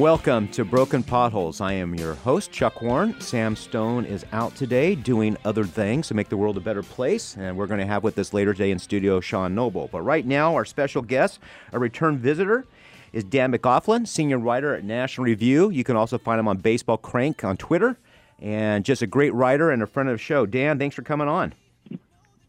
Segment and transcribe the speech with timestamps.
[0.00, 1.60] Welcome to Broken Potholes.
[1.60, 3.20] I am your host, Chuck Warren.
[3.20, 7.36] Sam Stone is out today doing other things to make the world a better place,
[7.36, 9.90] and we're going to have with us later today in studio Sean Noble.
[9.92, 11.38] But right now, our special guest,
[11.74, 12.64] a return visitor,
[13.12, 15.68] is Dan McLaughlin, senior writer at National Review.
[15.68, 17.98] You can also find him on Baseball Crank on Twitter,
[18.38, 20.46] and just a great writer and a friend of the show.
[20.46, 21.52] Dan, thanks for coming on.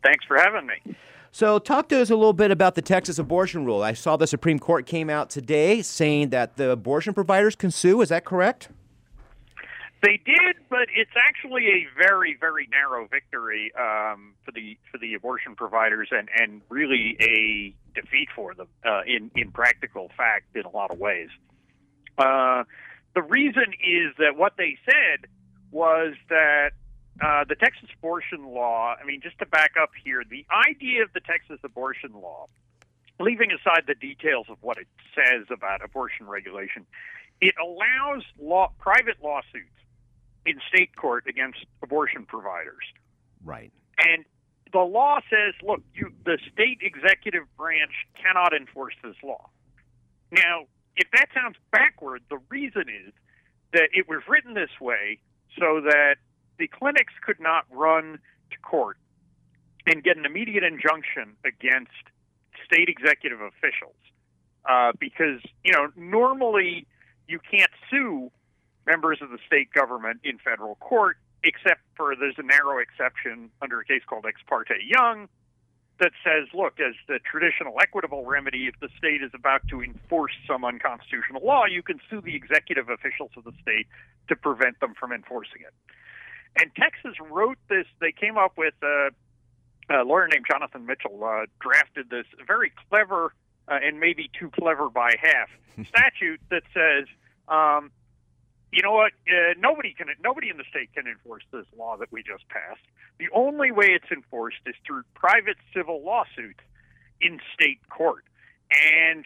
[0.03, 0.95] Thanks for having me.
[1.33, 3.81] So, talk to us a little bit about the Texas abortion rule.
[3.81, 8.01] I saw the Supreme Court came out today saying that the abortion providers can sue.
[8.01, 8.67] Is that correct?
[10.03, 15.13] They did, but it's actually a very, very narrow victory um, for the for the
[15.13, 20.65] abortion providers, and and really a defeat for them uh, in in practical fact in
[20.65, 21.29] a lot of ways.
[22.17, 22.63] Uh,
[23.13, 25.29] the reason is that what they said
[25.71, 26.71] was that
[27.19, 31.13] uh, the Texas abortion law, I mean, just to back up here, the idea of
[31.13, 32.47] the Texas abortion law,
[33.19, 36.85] leaving aside the details of what it says about abortion regulation,
[37.41, 39.67] it allows law, private lawsuits
[40.45, 42.85] in state court against abortion providers.
[43.43, 43.71] Right.
[43.99, 44.25] And
[44.71, 49.49] the law says, look, you, the state executive branch cannot enforce this law.
[50.31, 53.13] Now, if that sounds backward, the reason is
[53.73, 55.19] that it was written this way
[55.59, 56.15] so that
[56.61, 58.19] the clinics could not run
[58.51, 58.97] to court
[59.87, 62.05] and get an immediate injunction against
[62.63, 63.97] state executive officials
[64.69, 66.85] uh, because you know normally
[67.27, 68.29] you can't sue
[68.85, 73.79] members of the state government in federal court except for there's a narrow exception under
[73.79, 75.27] a case called ex parte young
[75.99, 80.33] that says look as the traditional equitable remedy if the state is about to enforce
[80.45, 83.87] some unconstitutional law you can sue the executive officials of the state
[84.27, 85.73] to prevent them from enforcing it
[86.55, 87.85] and Texas wrote this.
[87.99, 89.09] They came up with uh,
[89.89, 93.33] a lawyer named Jonathan Mitchell uh, drafted this very clever
[93.67, 95.49] uh, and maybe too clever by half
[95.87, 97.07] statute that says,
[97.47, 97.91] um,
[98.71, 99.11] you know what?
[99.27, 100.07] Uh, nobody can.
[100.23, 102.81] Nobody in the state can enforce this law that we just passed.
[103.19, 106.63] The only way it's enforced is through private civil lawsuits
[107.19, 108.23] in state court,
[108.71, 109.25] and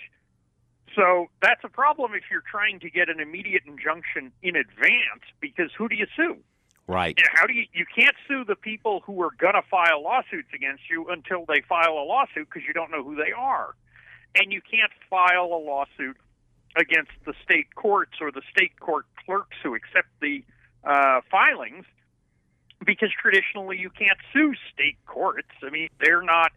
[0.96, 5.70] so that's a problem if you're trying to get an immediate injunction in advance because
[5.78, 6.38] who do you sue?
[6.88, 7.16] Right.
[7.18, 10.50] You know, how do you you can't sue the people who are to file lawsuits
[10.54, 13.74] against you until they file a lawsuit because you don't know who they are,
[14.36, 16.18] and you can't file a lawsuit
[16.76, 20.44] against the state courts or the state court clerks who accept the
[20.84, 21.86] uh, filings
[22.86, 25.48] because traditionally you can't sue state courts.
[25.64, 26.52] I mean, they're not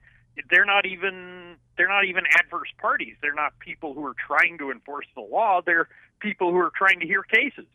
[0.51, 3.17] they're not even they're not even adverse parties.
[3.23, 5.61] They're not people who are trying to enforce the law.
[5.65, 5.89] They're
[6.21, 7.67] people who are trying to hear cases.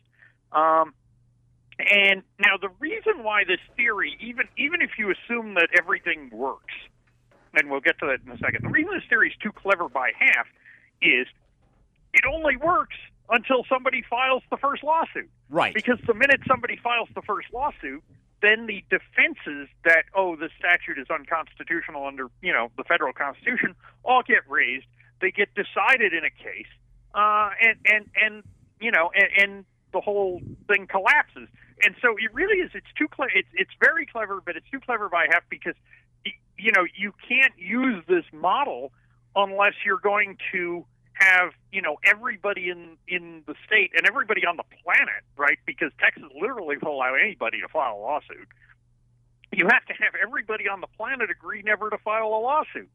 [0.51, 0.93] Um,
[1.89, 6.73] and now the reason why this theory, even even if you assume that everything works,
[7.53, 9.89] and we'll get to that in a second, the reason this theory is too clever
[9.89, 10.47] by half
[11.01, 11.27] is
[12.13, 12.95] it only works
[13.29, 15.29] until somebody files the first lawsuit.
[15.49, 15.73] Right.
[15.73, 18.03] Because the minute somebody files the first lawsuit,
[18.41, 23.75] then the defenses that oh the statute is unconstitutional under you know the federal constitution
[24.03, 24.85] all get raised.
[25.21, 26.67] They get decided in a case,
[27.15, 28.43] uh, and and and
[28.81, 31.47] you know and, and the whole thing collapses.
[31.83, 32.71] And so it really is.
[32.73, 33.31] It's too clever.
[33.35, 35.75] It's it's very clever, but it's too clever by half because
[36.57, 38.91] you know you can't use this model
[39.35, 44.57] unless you're going to have you know everybody in in the state and everybody on
[44.57, 45.57] the planet, right?
[45.65, 48.47] Because Texas literally will allow anybody to file a lawsuit.
[49.51, 52.89] You have to have everybody on the planet agree never to file a lawsuit,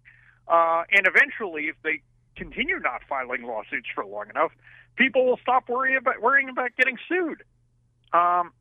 [0.49, 2.03] uh, and eventually, if they
[2.37, 4.53] continue not filing lawsuits for long enough,
[4.97, 7.43] people will stop worrying about worrying about getting sued.
[8.13, 8.53] Um,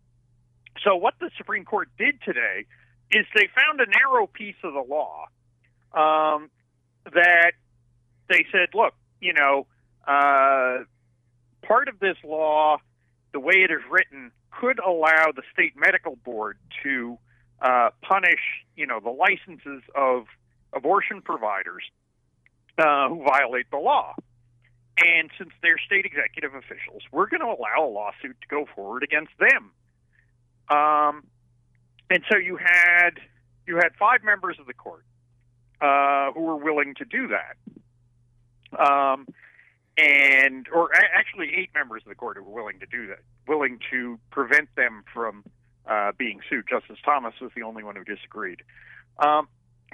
[0.83, 2.65] so what the Supreme Court did today
[3.11, 5.25] is they found a narrow piece of the law
[5.93, 6.49] um,
[7.05, 7.53] that
[8.29, 9.65] they said, look, you know,
[10.07, 10.83] uh,
[11.65, 12.77] part of this law,
[13.33, 17.17] the way it is written, could allow the state medical board to
[17.61, 18.39] uh, punish,
[18.75, 20.25] you know, the licenses of
[20.73, 21.83] abortion providers
[22.77, 24.13] uh, who violate the law.
[24.97, 29.03] And since they're state executive officials, we're going to allow a lawsuit to go forward
[29.03, 29.71] against them.
[30.69, 31.23] Um,
[32.09, 33.11] and so you had
[33.65, 35.03] you had five members of the court
[35.81, 39.27] uh, who were willing to do that, um,
[39.97, 43.19] and or a- actually eight members of the court who were willing to do that,
[43.47, 45.43] willing to prevent them from
[45.85, 46.65] uh, being sued.
[46.69, 48.61] Justice Thomas was the only one who disagreed.
[49.19, 49.47] Um,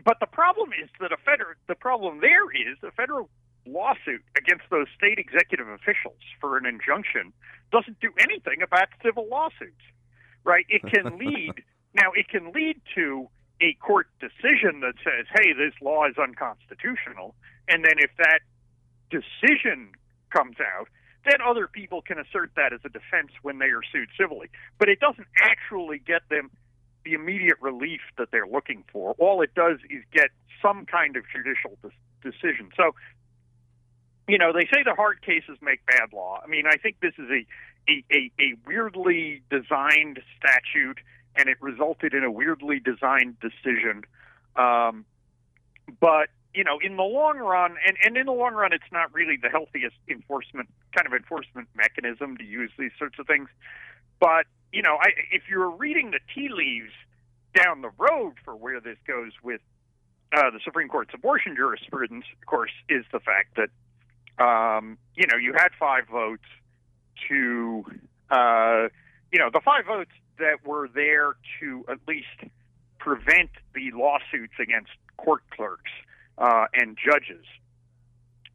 [0.05, 3.29] but the problem is that a federal the problem there is a federal
[3.65, 7.31] lawsuit against those state executive officials for an injunction
[7.71, 9.81] doesn't do anything about civil lawsuits
[10.43, 10.65] right?
[10.69, 11.63] It can lead
[11.93, 12.11] now.
[12.15, 13.27] It can lead to
[13.61, 17.35] a court decision that says, "Hey, this law is unconstitutional,"
[17.67, 18.39] and then if that
[19.09, 19.91] decision
[20.29, 20.87] comes out,
[21.25, 24.49] then other people can assert that as a defense when they are sued civilly.
[24.79, 26.49] But it doesn't actually get them
[27.05, 29.15] the immediate relief that they're looking for.
[29.19, 30.29] All it does is get
[30.61, 31.91] some kind of judicial de-
[32.21, 32.69] decision.
[32.75, 32.95] So,
[34.27, 36.39] you know, they say the hard cases make bad law.
[36.43, 37.45] I mean, I think this is a
[37.89, 40.99] a, a, a weirdly designed statute,
[41.35, 44.03] and it resulted in a weirdly designed decision.
[44.55, 45.05] Um,
[45.99, 49.11] but you know, in the long run, and, and in the long run, it's not
[49.13, 53.49] really the healthiest enforcement kind of enforcement mechanism to use these sorts of things.
[54.19, 56.93] But you know, I, if you're reading the tea leaves
[57.55, 59.61] down the road for where this goes with
[60.35, 63.69] uh, the Supreme Court's abortion jurisprudence, of course, is the fact that
[64.43, 66.45] um, you know you had five votes
[67.27, 67.85] to
[68.29, 68.87] uh,
[69.31, 72.51] you know the five votes that were there to at least
[72.99, 75.91] prevent the lawsuits against court clerks
[76.37, 77.45] uh, and judges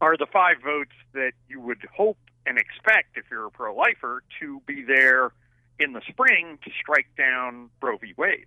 [0.01, 4.61] are the five votes that you would hope and expect if you're a pro-lifer to
[4.67, 5.33] be there
[5.79, 8.15] in the spring to strike down Roe v.
[8.17, 8.47] Wade.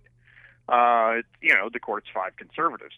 [0.68, 2.94] Uh, you know, the court's five conservatives.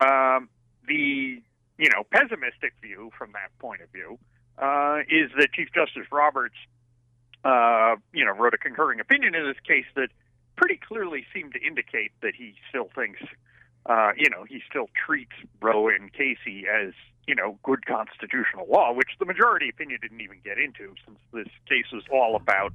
[0.00, 0.48] Um,
[0.86, 1.42] the
[1.78, 4.18] you know pessimistic view from that point of view
[4.60, 6.56] uh, is that Chief Justice Roberts,
[7.44, 10.08] uh, you know, wrote a concurring opinion in this case that
[10.56, 13.20] pretty clearly seemed to indicate that he still thinks,
[13.86, 16.92] uh, you know, he still treats Roe and Casey as
[17.26, 21.48] you know good constitutional law, which the majority opinion didn't even get into, since this
[21.68, 22.72] case was all about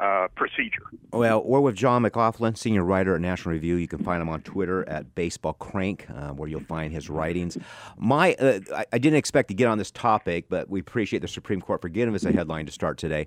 [0.00, 0.82] uh, procedure.
[1.12, 3.76] Well, we're with John McLaughlin, senior writer at National Review.
[3.76, 7.56] You can find him on Twitter at Baseball Crank, uh, where you'll find his writings.
[7.96, 11.28] My, uh, I, I, didn't expect to get on this topic, but we appreciate the
[11.28, 13.26] Supreme Court for giving us a headline to start today.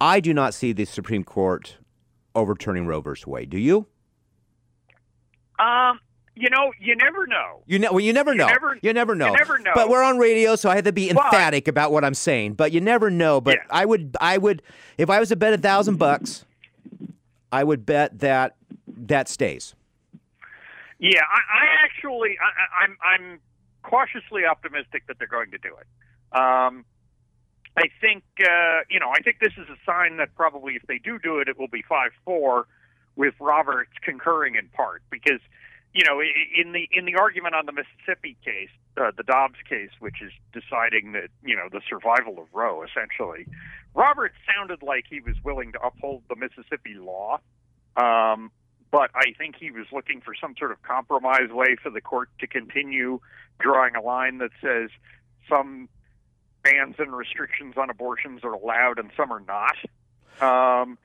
[0.00, 1.76] I do not see the Supreme Court
[2.34, 3.50] overturning Roe versus Wade.
[3.50, 3.86] Do you?
[5.58, 6.00] Um,
[6.36, 7.62] you know, you never know.
[7.66, 8.46] You know, well, you never know.
[8.46, 9.26] You never, you never know.
[9.28, 9.72] You never know.
[9.74, 12.54] But we're on radio, so I have to be emphatic but, about what I'm saying.
[12.54, 13.40] But you never know.
[13.40, 13.66] But yeah.
[13.70, 14.62] I would, I would,
[14.98, 16.44] if I was to bet a thousand bucks,
[17.50, 18.54] I would bet that
[18.86, 19.74] that stays.
[20.98, 23.40] Yeah, I, I actually, I, I'm, I'm
[23.82, 26.38] cautiously optimistic that they're going to do it.
[26.38, 26.84] Um,
[27.76, 30.98] I think, uh, you know, I think this is a sign that probably if they
[30.98, 32.66] do do it, it will be five four,
[33.16, 35.40] with Roberts concurring in part because
[35.96, 39.88] you know, in the in the argument on the Mississippi case, uh, the Dobbs case,
[39.98, 43.46] which is deciding that you know the survival of Roe, essentially,
[43.94, 47.40] Roberts sounded like he was willing to uphold the Mississippi law,
[47.96, 48.50] um,
[48.90, 52.28] but I think he was looking for some sort of compromise way for the court
[52.40, 53.20] to continue
[53.58, 54.90] drawing a line that says
[55.48, 55.88] some
[56.62, 59.76] bans and restrictions on abortions are allowed and some are not.
[60.42, 60.98] Um,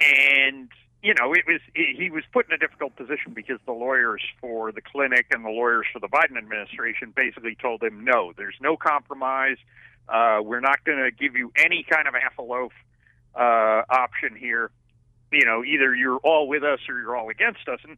[0.00, 0.70] and
[1.02, 4.72] you know, it was he was put in a difficult position because the lawyers for
[4.72, 8.76] the clinic and the lawyers for the Biden administration basically told him, no, there's no
[8.76, 9.58] compromise.
[10.08, 12.72] Uh, we're not going to give you any kind of half a loaf
[13.34, 14.70] uh, option here.
[15.30, 17.96] You know, either you're all with us or you're all against us, and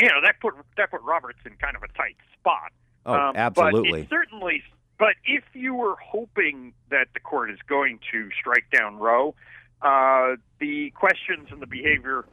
[0.00, 2.72] you know that put that put Roberts in kind of a tight spot.
[3.06, 4.02] Oh, um, absolutely.
[4.02, 4.62] But certainly,
[4.98, 9.34] but if you were hoping that the court is going to strike down Roe,
[9.82, 12.24] uh, the questions and the behavior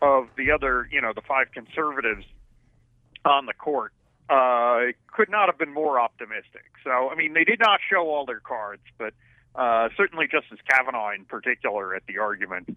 [0.00, 2.24] of the other, you know, the five conservatives
[3.24, 3.92] on the court
[4.28, 6.70] uh, could not have been more optimistic.
[6.84, 9.14] So, I mean, they did not show all their cards, but
[9.54, 12.76] uh, certainly Justice Kavanaugh, in particular, at the argument,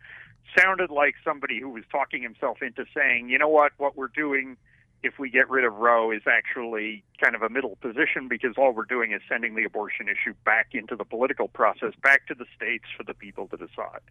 [0.58, 4.58] sounded like somebody who was talking himself into saying, you know what, what we're doing
[5.06, 8.74] if we get rid of Roe is actually kind of a middle position because all
[8.74, 12.46] we're doing is sending the abortion issue back into the political process, back to the
[12.56, 14.02] states for the people to decide.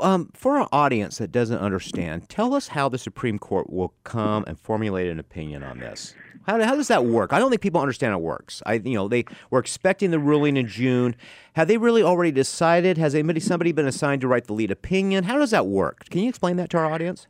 [0.00, 4.44] Um, for our audience that doesn't understand, tell us how the Supreme Court will come
[4.48, 6.14] and formulate an opinion on this.
[6.46, 7.32] How, how does that work?
[7.32, 8.60] I don't think people understand how it works.
[8.66, 11.14] I, you know, they were expecting the ruling in June.
[11.54, 12.98] Have they really already decided?
[12.98, 15.24] Has anybody somebody been assigned to write the lead opinion?
[15.24, 16.06] How does that work?
[16.10, 17.28] Can you explain that to our audience?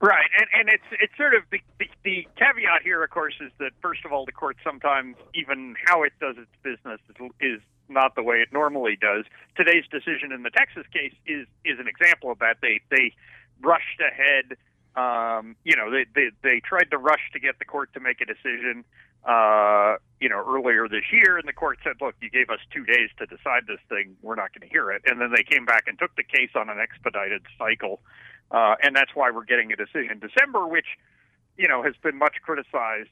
[0.00, 3.50] Right, and and it's it's sort of the, the the caveat here, of course, is
[3.58, 7.00] that first of all, the court sometimes even how it does its business
[7.40, 9.24] is, not the way it normally does.
[9.56, 12.58] Today's decision in the Texas case is is an example of that.
[12.60, 13.12] They they
[13.62, 14.58] rushed ahead.
[14.96, 18.20] Um, you know, they, they they tried to rush to get the court to make
[18.20, 18.84] a decision.
[19.24, 22.84] Uh, you know, earlier this year, and the court said, "Look, you gave us two
[22.84, 24.16] days to decide this thing.
[24.20, 26.50] We're not going to hear it." And then they came back and took the case
[26.54, 28.02] on an expedited cycle.
[28.50, 30.86] Uh, and that's why we're getting a decision in December, which,
[31.56, 33.10] you know, has been much criticized.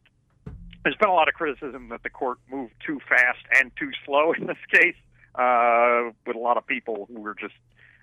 [0.82, 4.32] There's been a lot of criticism that the court moved too fast and too slow
[4.32, 4.96] in this case,
[5.34, 7.54] uh, with a lot of people who were just,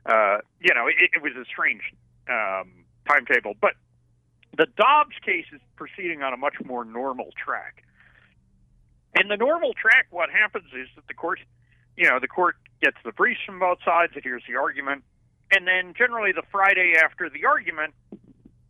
[0.05, 1.81] uh, you know, it, it was a strange
[2.29, 3.53] um, timetable.
[3.59, 3.73] But
[4.57, 7.83] the Dobbs case is proceeding on a much more normal track.
[9.19, 11.39] In the normal track, what happens is that the court,
[11.95, 15.03] you know, the court gets the briefs from both sides, it hears the argument,
[15.51, 17.93] and then generally the Friday after the argument,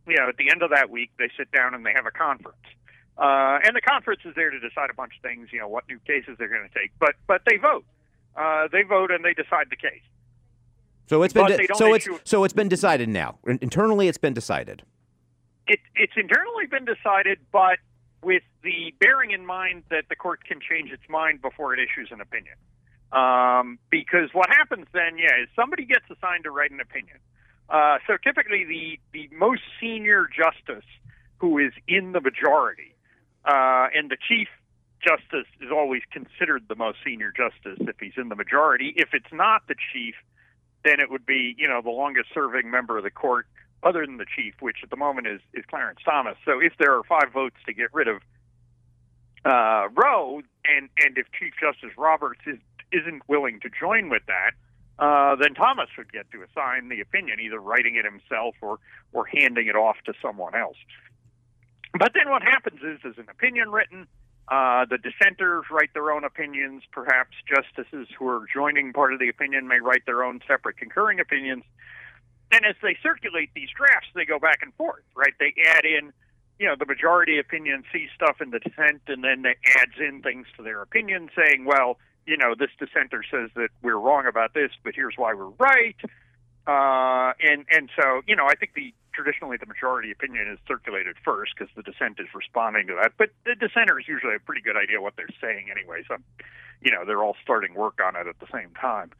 [0.06, 2.10] you know, at the end of that week, they sit down and they have a
[2.10, 2.56] conference.
[3.16, 5.84] Uh, and the conference is there to decide a bunch of things, you know, what
[5.88, 6.90] new cases they're going to take.
[6.98, 7.84] But but they vote.
[8.34, 10.02] Uh, they vote and they decide the case.
[11.08, 13.38] So it's been de- so it's so it's been decided now.
[13.46, 14.82] Internally, it's been decided.
[15.66, 17.78] It, it's internally been decided, but
[18.22, 22.08] with the bearing in mind that the court can change its mind before it issues
[22.10, 22.54] an opinion.
[23.12, 27.18] Um, because what happens then, yeah, is somebody gets assigned to write an opinion.
[27.68, 30.88] Uh, so typically, the the most senior justice
[31.38, 32.94] who is in the majority,
[33.44, 34.48] uh, and the chief
[35.00, 38.94] justice is always considered the most senior justice if he's in the majority.
[38.96, 40.14] If it's not the chief,
[40.84, 43.46] then it would be you know the longest serving member of the court
[43.82, 46.36] other than the chief, which at the moment is, is Clarence Thomas.
[46.44, 48.22] So if there are five votes to get rid of
[49.44, 52.58] uh, Roe, and and if Chief Justice Roberts is
[52.92, 54.52] isn't willing to join with that,
[54.98, 58.78] uh, then Thomas would get to assign the opinion, either writing it himself or
[59.12, 60.76] or handing it off to someone else.
[61.98, 64.06] But then what happens is, there's an opinion written.
[64.48, 66.82] Uh, the dissenters write their own opinions.
[66.90, 71.20] Perhaps justices who are joining part of the opinion may write their own separate concurring
[71.20, 71.64] opinions.
[72.50, 75.32] And as they circulate these drafts, they go back and forth, right?
[75.38, 76.12] They add in,
[76.58, 80.22] you know, the majority opinion sees stuff in the dissent, and then they adds in
[80.22, 84.54] things to their opinion, saying, well, you know, this dissenter says that we're wrong about
[84.54, 85.96] this, but here's why we're right.
[86.66, 91.16] Uh, and and so, you know, I think the traditionally the majority opinion is circulated
[91.24, 93.12] first because the dissent is responding to that.
[93.18, 96.02] But the dissenters usually have a pretty good idea what they're saying anyway.
[96.06, 96.16] So,
[96.80, 99.10] you know, they're all starting work on it at the same time.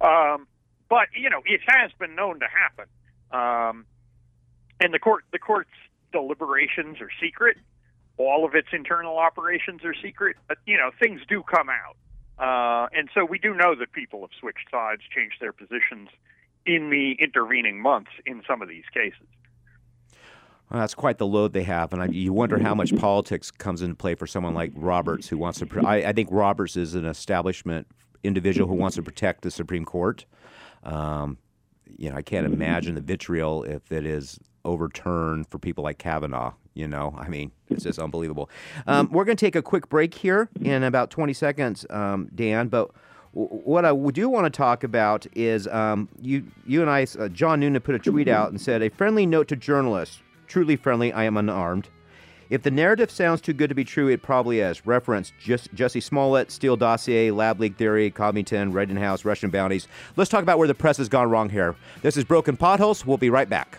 [0.00, 0.46] Um,
[0.88, 2.86] but you know, it has been known to happen.
[3.30, 3.86] Um,
[4.80, 5.70] and the court, the court's
[6.12, 7.56] deliberations are secret.
[8.16, 10.36] All of its internal operations are secret.
[10.48, 11.96] But you know, things do come out,
[12.38, 16.08] uh, and so we do know that people have switched sides, changed their positions
[16.66, 19.26] in the intervening months in some of these cases.
[20.70, 23.82] Well, that's quite the load they have, and I, you wonder how much politics comes
[23.82, 25.68] into play for someone like Roberts, who wants to.
[25.86, 27.86] I, I think Roberts is an establishment
[28.24, 30.24] individual who wants to protect the Supreme Court.
[30.82, 31.38] Um,
[31.86, 36.54] you know, I can't imagine the vitriol if it is overturned for people like Kavanaugh.
[36.74, 38.50] You know, I mean, it's just unbelievable.
[38.86, 42.66] Um, we're going to take a quick break here in about 20 seconds, um, Dan.
[42.68, 42.90] But
[43.32, 47.60] what I do want to talk about is um, you, you and I, uh, John
[47.60, 50.20] Noonan put a tweet out and said, a friendly note to journalists.
[50.46, 51.88] Truly friendly, I am unarmed.
[52.50, 54.84] If the narrative sounds too good to be true, it probably is.
[54.84, 59.88] Reference Jus- Jussie Smollett, Steele Dossier, Lab Leak Theory, Covington, Rittenhouse, Russian bounties.
[60.16, 61.74] Let's talk about where the press has gone wrong here.
[62.02, 63.06] This is Broken Potholes.
[63.06, 63.78] We'll be right back.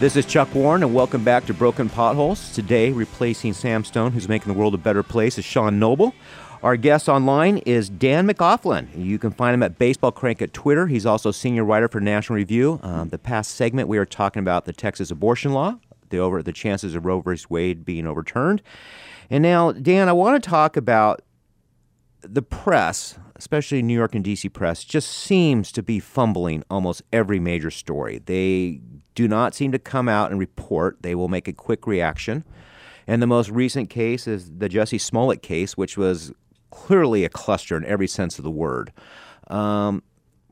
[0.00, 2.54] This is Chuck Warren, and welcome back to Broken Potholes.
[2.54, 6.14] Today, replacing Sam Stone, who's making the world a better place, is Sean Noble.
[6.62, 8.88] Our guest online is Dan McLaughlin.
[8.96, 10.86] You can find him at Baseball Crank at Twitter.
[10.86, 12.80] He's also senior writer for National Review.
[12.82, 15.78] Um, the past segment, we were talking about the Texas abortion law,
[16.08, 18.62] the over the chances of Roe versus Wade being overturned.
[19.28, 21.20] And now, Dan, I want to talk about
[22.22, 27.40] the press, especially New York and DC press, just seems to be fumbling almost every
[27.40, 28.18] major story.
[28.18, 28.82] They
[29.14, 30.98] do not seem to come out and report.
[31.00, 32.44] They will make a quick reaction.
[33.06, 36.34] And the most recent case is the Jussie Smollett case, which was
[36.70, 38.92] clearly a cluster in every sense of the word.
[39.48, 40.02] Um,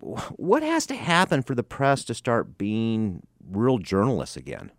[0.00, 4.72] what has to happen for the press to start being real journalists again?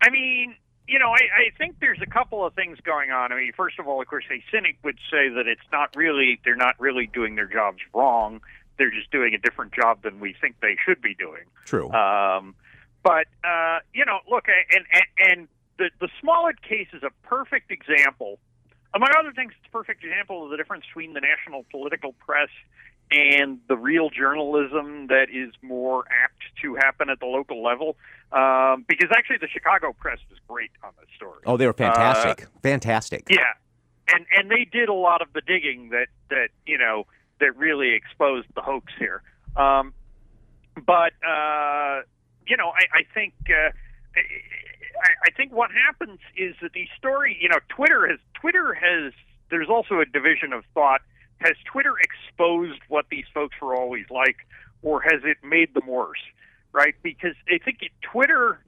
[0.00, 0.54] I mean,
[0.88, 3.32] you know, I, I think there's a couple of things going on.
[3.32, 6.40] I mean, first of all, of course, a cynic would say that it's not really,
[6.44, 8.40] they're not really doing their jobs wrong.
[8.78, 11.44] They're just doing a different job than we think they should be doing.
[11.64, 11.90] True.
[11.90, 12.54] Um,
[13.02, 17.70] but uh, you know, look, and and, and the the Smollett case is a perfect
[17.70, 18.38] example.
[18.94, 22.48] Among other things, it's a perfect example of the difference between the national political press
[23.10, 27.96] and the real journalism that is more apt to happen at the local level.
[28.32, 31.40] Um, because actually, the Chicago press was great on this story.
[31.46, 32.48] oh, they were fantastic.
[32.62, 33.26] fantastic.
[33.30, 33.38] Yeah,
[34.12, 37.06] and and they did a lot of the digging that that you know
[37.40, 39.22] that really exposed the hoax here.
[39.56, 39.94] Um,
[40.74, 42.02] but uh,
[42.46, 43.70] you know, I, I think uh,
[44.16, 44.20] I,
[45.26, 49.12] I think what happens is that the story, you know, Twitter has Twitter has.
[49.48, 51.02] There's also a division of thought.
[51.38, 54.36] Has Twitter exposed what these folks were always like,
[54.82, 56.18] or has it made them worse?
[56.76, 56.94] Right?
[57.02, 58.60] Because I think it, Twitter,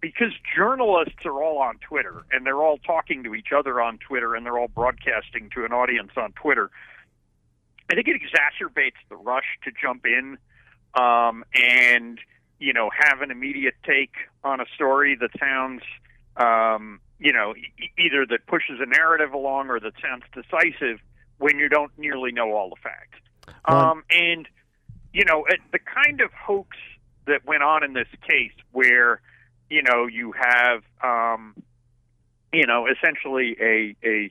[0.00, 4.34] because journalists are all on Twitter and they're all talking to each other on Twitter
[4.34, 6.70] and they're all broadcasting to an audience on Twitter.
[7.90, 10.38] I think it exacerbates the rush to jump in
[10.94, 12.18] um, and
[12.58, 15.82] you know have an immediate take on a story that sounds
[16.36, 21.00] um, you know e- either that pushes a narrative along or that sounds decisive
[21.38, 23.18] when you don't nearly know all the facts.
[23.64, 24.48] Um, and
[25.12, 26.76] you know it, the kind of hoax
[27.26, 29.20] that went on in this case, where
[29.70, 31.54] you know you have um,
[32.52, 34.30] you know essentially a a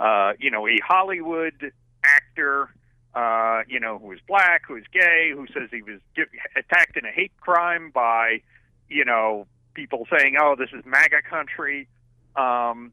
[0.00, 1.72] uh, you know a Hollywood
[2.04, 2.70] actor
[3.18, 6.96] uh, you know, who is black, who is gay, who says he was get, attacked
[6.96, 8.40] in a hate crime by,
[8.88, 11.88] you know, people saying, "Oh, this is MAGA country."
[12.36, 12.92] Um,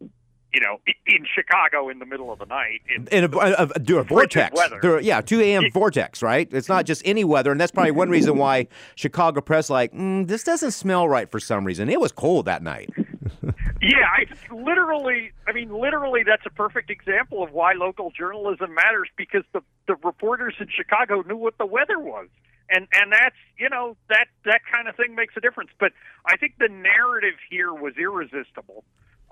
[0.56, 2.82] you know, in Chicago in the middle of the night.
[2.96, 4.58] In, in a, a, a, a vortex.
[4.82, 5.70] There, yeah, 2 a.m.
[5.70, 6.48] vortex, right?
[6.50, 7.52] It's not just any weather.
[7.52, 11.42] And that's probably one reason why Chicago press, like, mm, this doesn't smell right for
[11.42, 11.90] some reason.
[11.90, 12.90] It was cold that night.
[13.82, 19.10] yeah, I literally, I mean, literally, that's a perfect example of why local journalism matters
[19.18, 22.28] because the the reporters in Chicago knew what the weather was,
[22.70, 25.72] and and that's you know that that kind of thing makes a difference.
[25.80, 25.92] But
[26.26, 28.84] I think the narrative here was irresistible.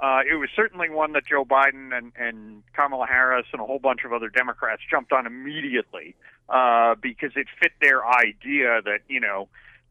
[0.04, 3.80] Uh, it was certainly one that Joe Biden and, and Kamala Harris and a whole
[3.80, 6.14] bunch of other Democrats jumped on immediately
[6.50, 9.48] uh, because it fit their idea that you know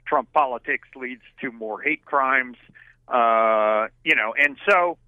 [0.07, 2.59] Trump politics leads to more hate crimes.
[3.09, 4.99] Uh, you know, and so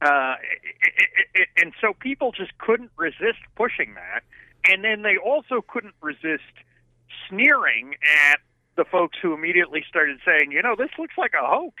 [0.00, 0.36] uh,
[0.82, 4.22] it, it, and so people just couldn't resist pushing that,
[4.64, 6.54] and then they also couldn't resist
[7.28, 7.96] sneering
[8.30, 8.40] at
[8.76, 11.74] the folks who immediately started saying, you know, this looks like a hoax.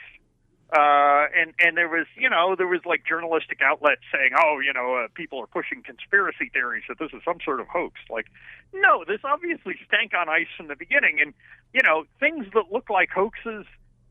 [0.72, 4.72] Uh, and and there was you know there was like journalistic outlets saying oh you
[4.72, 8.26] know uh, people are pushing conspiracy theories that this is some sort of hoax like
[8.72, 11.34] no this obviously stank on ice from the beginning and
[11.74, 13.66] you know things that look like hoaxes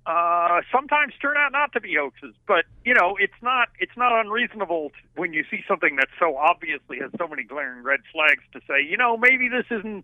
[0.06, 2.34] uh, sometimes turn out not to be hoaxes.
[2.48, 6.98] But you know, it's not it's not unreasonable when you see something that so obviously
[7.00, 10.04] has so many glaring red flags to say, you know, maybe this isn't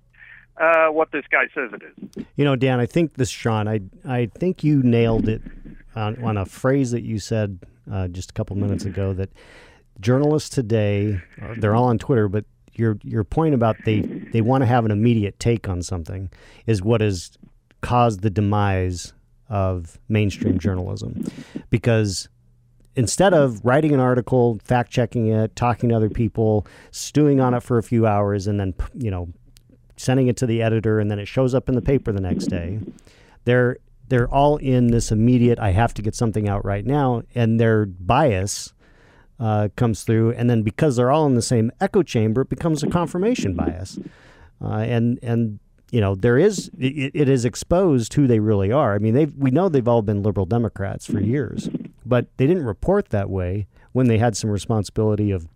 [0.57, 2.25] uh, what this guy says it is.
[2.35, 5.41] You know, Dan, I think this, Sean, I I think you nailed it
[5.95, 7.59] on, on a phrase that you said
[7.91, 9.29] uh, just a couple minutes ago that
[9.99, 11.21] journalists today
[11.57, 14.91] they're all on Twitter, but your your point about they they want to have an
[14.91, 16.29] immediate take on something
[16.65, 17.37] is what has
[17.81, 19.13] caused the demise
[19.49, 21.23] of mainstream journalism.
[21.69, 22.27] Because
[22.95, 27.63] instead of writing an article, fact checking it, talking to other people, stewing on it
[27.63, 29.29] for a few hours, and then you know
[29.97, 32.47] sending it to the editor, and then it shows up in the paper the next
[32.47, 32.79] day,
[33.45, 33.77] they're
[34.07, 35.59] they're all in this immediate.
[35.59, 38.71] I have to get something out right now, and their bias.
[39.37, 42.83] Uh, comes through, and then because they're all in the same echo chamber, it becomes
[42.83, 43.99] a confirmation bias,
[44.61, 45.59] uh, and and
[45.91, 48.95] you know there is it, it is exposed who they really are.
[48.95, 51.69] I mean, they we know they've all been liberal Democrats for years,
[52.05, 55.49] but they didn't report that way when they had some responsibility of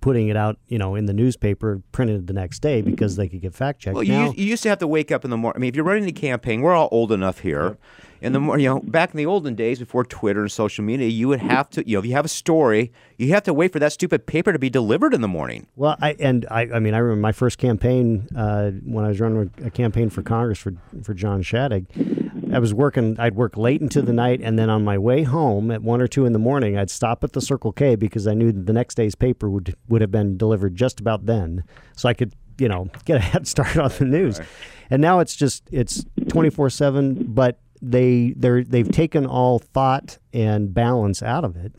[0.00, 3.40] putting it out, you know, in the newspaper, printed the next day because they could
[3.40, 3.94] get fact checked.
[3.94, 5.58] Well, you, now, used, you used to have to wake up in the morning.
[5.58, 7.76] I mean, if you're running a campaign, we're all old enough here.
[8.22, 11.06] In the morning, you know, back in the olden days before Twitter and social media,
[11.06, 13.72] you would have to, you know, if you have a story, you have to wait
[13.72, 15.66] for that stupid paper to be delivered in the morning.
[15.76, 19.20] Well, I and I, I mean, I remember my first campaign uh, when I was
[19.20, 20.72] running a campaign for Congress for
[21.02, 22.25] for John Shadegg.
[22.56, 23.20] I was working.
[23.20, 26.08] I'd work late into the night, and then on my way home at one or
[26.08, 28.72] two in the morning, I'd stop at the Circle K because I knew that the
[28.72, 31.64] next day's paper would would have been delivered just about then,
[31.96, 34.38] so I could you know get a head start on the news.
[34.38, 34.48] Right.
[34.88, 40.16] And now it's just it's twenty four seven, but they they they've taken all thought
[40.32, 41.74] and balance out of it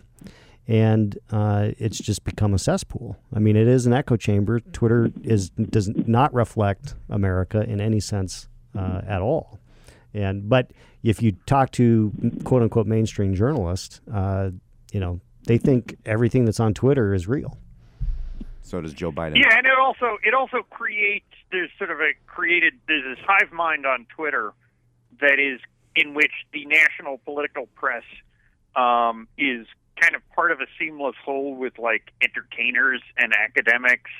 [0.68, 3.18] and uh, it's just become a cesspool.
[3.34, 4.60] I mean, it is an echo chamber.
[4.60, 9.60] Twitter is does not reflect America in any sense uh, at all.
[10.13, 10.72] And but
[11.04, 12.12] if you talk to
[12.43, 14.52] quote unquote mainstream journalists, uh,
[14.91, 17.58] you know they think everything that's on Twitter is real.
[18.62, 19.38] So does Joe Biden.
[19.38, 23.52] Yeah, and it also it also creates there's sort of a created there's this hive
[23.52, 24.54] mind on Twitter
[25.22, 25.60] that is
[25.96, 28.04] in which the national political press
[28.76, 29.65] um, is
[30.00, 34.12] kind of part of a seamless whole with like entertainers and academics,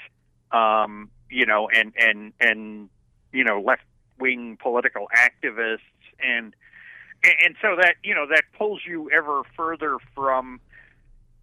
[0.52, 2.90] um, you know, and and and
[3.32, 3.84] you know left
[4.20, 5.80] wing political activists
[6.20, 6.56] and
[7.24, 10.60] and so that you know that pulls you ever further from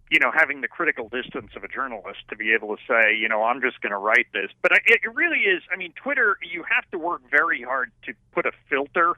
[0.09, 3.27] you know having the critical distance of a journalist to be able to say you
[3.27, 6.63] know I'm just going to write this but it, really is I mean Twitter you
[6.63, 9.15] have to work very hard to put a filter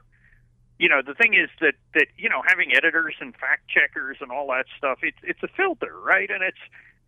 [0.78, 4.30] you know, the thing is that that you know, having editors and fact checkers and
[4.30, 6.30] all that stuff, it's it's a filter, right?
[6.30, 6.58] And it's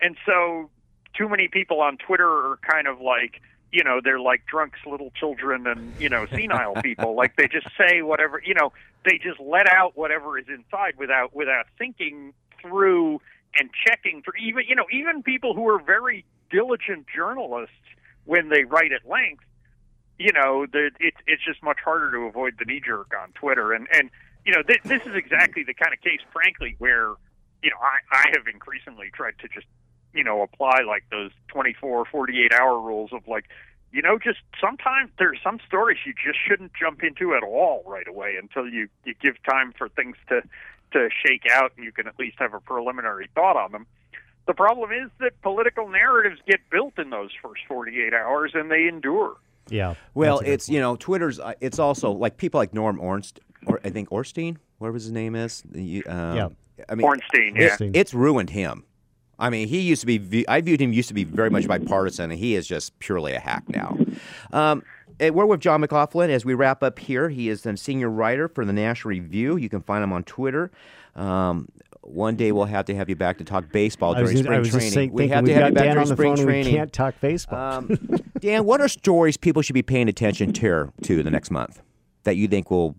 [0.01, 0.69] and so
[1.13, 5.11] too many people on Twitter are kind of like you know they're like drunks little
[5.11, 7.15] children and you know senile people.
[7.15, 8.71] Like they just say whatever you know
[9.05, 13.21] they just let out whatever is inside without without thinking through
[13.55, 17.75] and checking for even you know even people who are very diligent journalists
[18.25, 19.43] when they write at length
[20.19, 23.73] you know the, it, it's just much harder to avoid the knee jerk on twitter.
[23.73, 24.09] And and
[24.45, 27.13] you know th- this is exactly the kind of case frankly where
[27.63, 29.67] you know i i have increasingly tried to just
[30.13, 33.45] you know apply like those 24 48 hour rules of like
[33.91, 38.07] you know just sometimes there's some stories you just shouldn't jump into at all right
[38.07, 40.41] away until you you give time for things to
[40.93, 43.85] to shake out and you can at least have a preliminary thought on them
[44.47, 48.87] the problem is that political narratives get built in those first 48 hours and they
[48.87, 49.35] endure
[49.69, 49.93] Yeah.
[50.13, 51.39] Well, that's a good it's you know Twitter's.
[51.39, 55.35] uh, It's also like people like Norm Ornst, or I think Orstein, whatever his name
[55.35, 55.63] is.
[55.73, 56.49] You- Um, Yeah.
[56.89, 57.61] I mean, Ornstein, yeah.
[57.67, 57.91] Ornstein.
[57.93, 58.83] it's ruined him.
[59.41, 60.47] I mean, he used to be.
[60.47, 63.39] I viewed him used to be very much bipartisan, and he is just purely a
[63.39, 63.97] hack now.
[64.53, 64.83] Um,
[65.19, 67.27] we're with John McLaughlin as we wrap up here.
[67.29, 69.57] He is the senior writer for the National Review.
[69.57, 70.71] You can find him on Twitter.
[71.15, 71.67] Um,
[72.01, 74.91] one day we'll have to have you back to talk baseball during just- spring training.
[74.91, 76.73] saying, we have to have you back Dan during on the spring phone training.
[76.73, 77.59] we can't talk baseball.
[77.59, 77.97] Um,
[78.39, 81.81] Dan, what are stories people should be paying attention to to the next month
[82.23, 82.95] that you think will,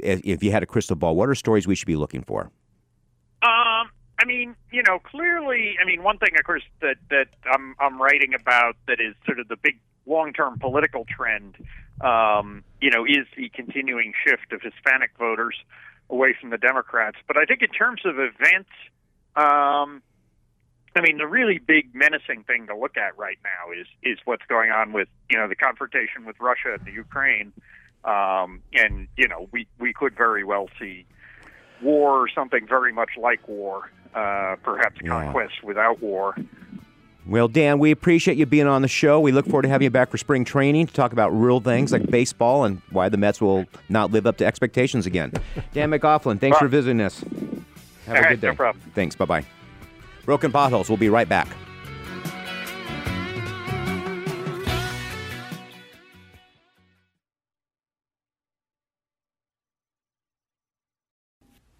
[0.00, 2.50] if, if you had a crystal ball, what are stories we should be looking for?
[3.42, 7.74] Um, I mean, you know, clearly, I mean, one thing, of course, that that I'm
[7.78, 11.56] I'm writing about that is sort of the big long-term political trend.
[12.00, 15.56] Um, you know, is the continuing shift of Hispanic voters
[16.10, 17.16] away from the Democrats.
[17.26, 18.70] But I think in terms of events,
[19.36, 20.02] um,
[20.96, 24.44] I mean, the really big menacing thing to look at right now is is what's
[24.46, 27.52] going on with you know the confrontation with Russia and the Ukraine.
[28.04, 31.06] Um, and you know, we we could very well see
[31.84, 35.10] war or something very much like war, uh, perhaps Yeah.
[35.10, 36.34] conquest without war.
[37.26, 39.18] Well, Dan, we appreciate you being on the show.
[39.18, 41.90] We look forward to having you back for spring training to talk about real things
[41.90, 45.32] like baseball and why the Mets will not live up to expectations again.
[45.72, 47.20] Dan McLaughlin, thanks for visiting us.
[47.20, 48.46] Have a All right, good day.
[48.48, 48.82] no problem.
[48.94, 49.16] Thanks.
[49.16, 49.44] Bye bye.
[50.26, 50.90] Broken Potholes.
[50.90, 51.48] We'll be right back.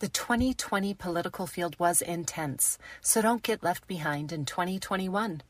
[0.01, 5.43] The 2020 political field was intense, so don't get left behind in 2021.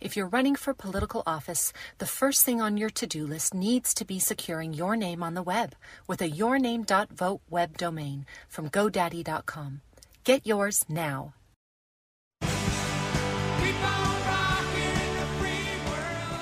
[0.00, 3.92] If you're running for political office, the first thing on your to do list needs
[3.94, 5.74] to be securing your name on the web
[6.06, 9.80] with a yourname.vote web domain from GoDaddy.com.
[10.22, 11.34] Get yours now.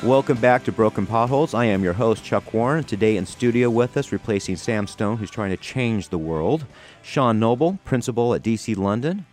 [0.06, 1.52] Welcome back to Broken Potholes.
[1.52, 2.84] I am your host, Chuck Warren.
[2.84, 6.64] Today in studio with us, replacing Sam Stone, who's trying to change the world,
[7.02, 9.26] Sean Noble, principal at DC London.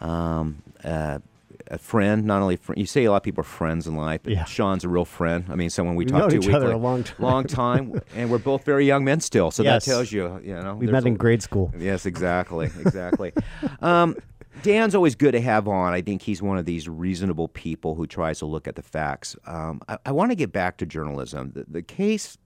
[0.00, 1.20] Um, uh,
[1.68, 4.20] a friend, not only fr- you say a lot of people are friends in life,
[4.24, 4.44] but Yeah.
[4.44, 5.44] Sean's a real friend.
[5.48, 6.72] I mean, someone we We've talk to each other weekly.
[6.72, 7.16] a long time.
[7.20, 9.50] long time, and we're both very young men still.
[9.52, 9.84] So Yes.
[9.84, 11.72] that tells you, you know, we met a- in grade school.
[11.78, 13.32] Yes, exactly, exactly.
[13.80, 14.16] um,
[14.62, 15.92] Dan's always good to have on.
[15.92, 19.36] I think he's one of these reasonable people who tries to look at the facts.
[19.46, 21.52] Um, I, I want to get back to journalism.
[21.54, 22.38] The, the case,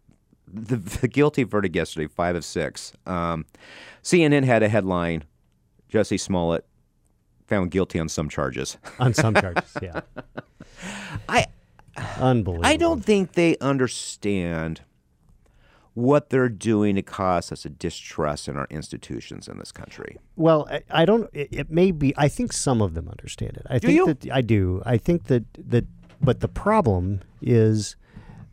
[0.46, 2.92] the, the guilty verdict yesterday, five of six.
[3.06, 3.46] Um,
[4.02, 5.24] CNN had a headline:
[5.92, 6.66] Jussie Smollett
[7.46, 8.76] found guilty on some charges.
[8.98, 9.72] on some charges.
[9.80, 10.00] Yeah,
[11.28, 11.46] I
[12.18, 12.66] unbelievable.
[12.66, 14.82] I don't think they understand
[15.94, 20.18] what they're doing to cause us a distrust in our institutions in this country.
[20.36, 21.28] Well, I, I don't.
[21.32, 22.14] It, it may be.
[22.16, 23.66] I think some of them understand it.
[23.68, 24.06] I Do think you?
[24.06, 24.82] that I do.
[24.86, 25.86] I think that that.
[26.22, 27.96] But the problem is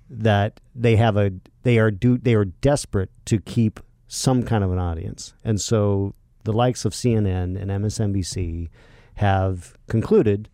[0.09, 1.31] that they have a.
[1.63, 2.17] They are do.
[2.17, 6.93] They are desperate to keep some kind of an audience, and so the likes of
[6.93, 8.69] CNN and MSNBC
[9.15, 10.47] have concluded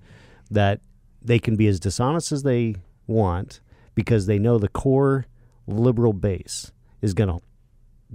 [0.49, 0.81] that
[1.21, 3.61] they can be as dishonest as they want
[3.93, 5.27] because they know the core
[5.67, 6.71] liberal base
[7.01, 7.39] is going to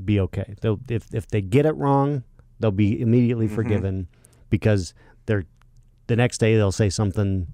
[0.05, 0.55] be okay.
[0.61, 2.25] They'll if if they get it wrong,
[2.61, 4.09] they'll be immediately forgiven
[4.51, 4.95] because
[5.27, 5.45] they're
[6.07, 7.47] the next day they'll say something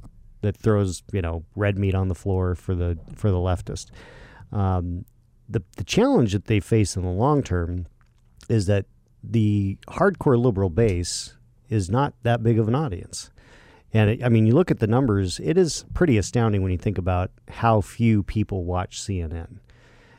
[0.43, 3.91] that throws you know red meat on the floor for the for the leftist.
[4.53, 5.05] Um,
[5.49, 7.87] the the challenge that they face in the long term
[8.49, 8.87] is that
[9.23, 11.35] the hardcore liberal base
[11.69, 13.31] is not that big of an audience.
[13.93, 16.79] And it, I mean, you look at the numbers; it is pretty astounding when you
[16.79, 19.59] think about how few people watch CNN.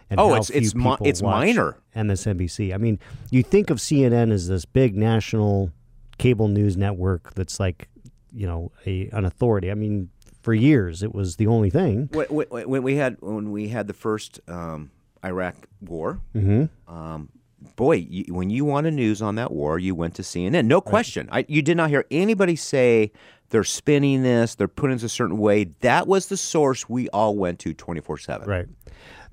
[0.09, 1.77] And Oh, it's- it's mi- it's minor.
[1.95, 2.73] MSNBC.
[2.73, 2.99] I mean,
[3.31, 5.71] you think of CNN as this big national
[6.17, 7.89] cable news network that's like,
[8.31, 9.71] you know, a an authority.
[9.71, 10.09] I mean,
[10.41, 12.09] for years it was the only thing.
[12.13, 14.91] When, when, we had when we had the first um,
[15.23, 16.93] Iraq war, Mm-hmm.
[16.93, 17.29] um,
[17.75, 20.65] boy, you, when you wanted news on that war, you went to CNN.
[20.65, 21.27] No question.
[21.31, 23.11] I, you did not hear anybody say
[23.49, 25.63] they're spinning this, they're putting this a certain way.
[25.81, 28.47] That was the source we all went to 24 7.
[28.47, 28.65] Right.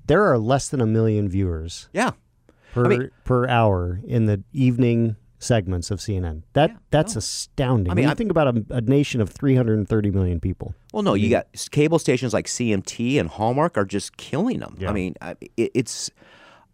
[0.07, 2.11] There are less than a million viewers Yeah.
[2.73, 6.43] per mean- per hour in the evening segments of CNN.
[6.53, 7.19] That Yeah, that's no.
[7.19, 7.91] astounding.
[7.91, 10.73] I I mean, I- you think about a, a nation of 330 million people.
[10.93, 14.75] Well, no, you got cable stations like CMT and Hallmark are just killing them.
[14.79, 14.89] Yeah.
[14.89, 16.09] I mean, I, it, it's.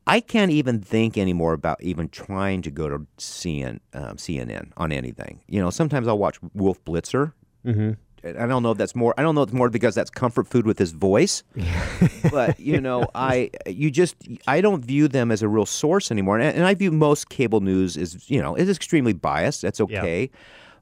[0.08, 4.92] I can't even think anymore about even trying to go to CN, um, CNN on
[4.92, 5.42] anything.
[5.48, 7.34] You know, sometimes I'll watch Wolf Blitzer.
[7.65, 7.92] Mm-hmm.
[8.23, 9.13] I don't know if that's more.
[9.17, 11.43] I don't know if it's more because that's comfort food with his voice,
[12.32, 14.15] but you know, I you just
[14.47, 17.62] I don't view them as a real source anymore, and, and I view most cable
[17.62, 19.62] news as you know is extremely biased.
[19.62, 19.86] That's Yeah.
[20.01, 20.29] okay,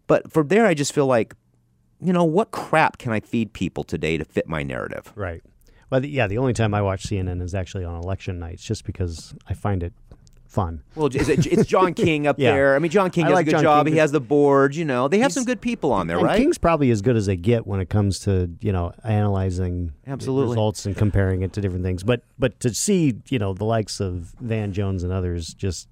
[0.08, 1.36] but from there, I just feel like,
[2.02, 5.12] you know, what crap can I feed people today to fit my narrative?
[5.16, 5.42] Right.
[5.90, 8.84] Well, the, yeah, the only time I watch CNN is actually on election nights, just
[8.84, 9.94] because I find it
[10.48, 10.82] fun.
[10.96, 12.52] Well, is it, it's John King up Yeah.
[12.52, 12.76] there.
[12.76, 13.86] I mean, John King I does like a good John job.
[13.86, 13.94] King.
[13.94, 14.76] He has the board.
[14.76, 16.38] You know, they have He's- some good people on there, and right?
[16.38, 20.50] King's probably as good as they get when it comes to you know analyzing Absolutely.
[20.52, 22.04] results and comparing it to different things.
[22.04, 25.88] But but to see you know the likes of Van Jones and others just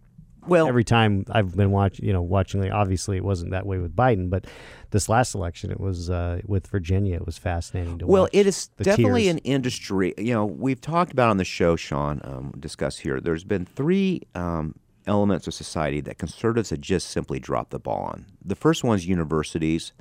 [0.47, 2.62] well, every time I've been watching, you know, watching.
[2.62, 4.45] Like, obviously, it wasn't that way with Biden, but
[4.91, 7.15] this last election, it was uh, with Virginia.
[7.15, 8.34] It was fascinating to Well, watch.
[8.34, 9.34] Well, it is definitely tears.
[9.34, 10.13] an industry.
[10.17, 13.19] You know, we've talked about on the show, Sean, um, discuss here.
[13.19, 14.75] There's been three um,
[15.08, 18.25] elements of society that conservatives have just simply dropped the ball on.
[18.43, 19.93] The first one is universities.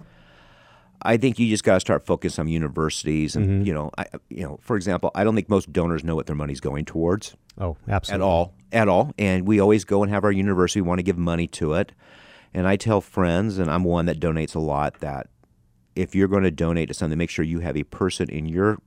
[1.04, 3.66] I think you just got to start focusing on universities, and Mm-hmm.
[3.66, 6.36] you know, I, you know, for example, I don't think most donors know what their
[6.36, 9.12] money's going towards oh, absolutely, at all, at all.
[9.18, 10.80] And we always go and have our university.
[10.80, 11.92] Want to give money to it.
[12.54, 15.26] And I tell friends, and I'm one that donates a lot, that
[15.96, 18.78] if you're going to donate to something, make sure you have a person in your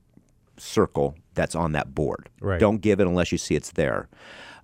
[0.57, 2.29] circle that's on that board.
[2.41, 2.59] Right.
[2.59, 4.07] Don't give it unless you see it's there.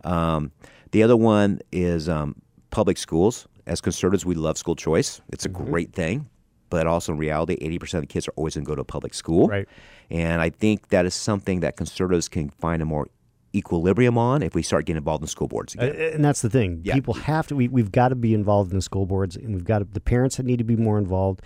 [0.04, 0.52] Um,
[0.92, 2.36] the other one is um,
[2.72, 3.48] public schools.
[3.66, 5.22] As conservatives, we love school choice.
[5.32, 5.66] It's a Mm-hmm.
[5.66, 6.30] great thing.
[6.74, 8.86] But also in reality, 80% of the kids are always going to go to a
[8.86, 9.48] public school.
[9.48, 9.68] Right.
[10.10, 13.10] And I think that is something that conservatives can find a more
[13.56, 16.14] equilibrium on if we start getting involved in school boards Uh, again.
[16.16, 16.82] and that's the thing.
[16.84, 16.96] Yeah.
[16.96, 17.56] People have to.
[17.56, 20.00] We, we've got to be involved in the school boards, and we've got to, the
[20.02, 21.42] parents that need to be more involved.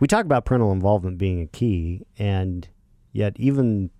[0.00, 2.66] We talk about parental involvement being a key, and
[3.12, 3.90] yet even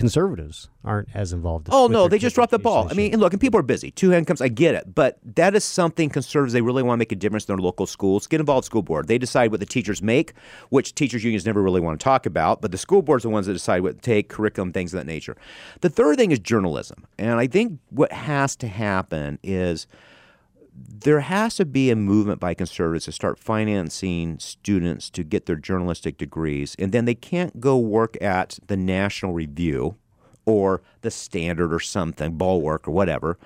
[0.00, 1.68] conservatives aren't as involved.
[1.70, 2.88] Oh no, they just dropped the ball.
[2.90, 3.90] I mean, and look, and people are busy.
[3.90, 7.12] Two incomes, I get it, but that is something conservatives they really want to make
[7.12, 8.26] a difference in their local schools.
[8.26, 9.08] Get involved school board.
[9.08, 10.32] They decide what the teachers make,
[10.70, 13.46] which teachers unions never really want to talk about, but the school board's the ones
[13.46, 15.36] that decide what to take, curriculum, things of that nature.
[15.82, 19.86] The third thing is journalism, and I think what has to happen is
[20.88, 25.56] there has to be a movement by conservatives to start financing students to get their
[25.56, 29.96] journalistic degrees, and then they can't go work at the National Review
[30.46, 33.38] or the Standard or something, Bulwark or whatever.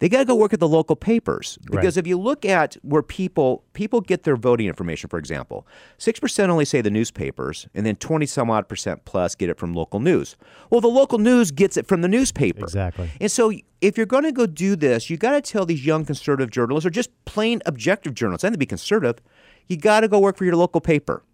[0.00, 3.02] They got to go work at the local papers because if you look at where
[3.02, 7.84] people people get their voting information, for example, six percent only say the newspapers, and
[7.84, 10.36] then twenty some odd percent plus get it from local news.
[10.70, 12.62] Well, the local news gets it from the newspaper.
[12.62, 13.10] Exactly.
[13.20, 16.04] And so, if you're going to go do this, you got to tell these young
[16.04, 19.22] conservative journalists, or just plain objective journalists, and to be conservative,
[19.66, 21.24] you got to go work for your local paper.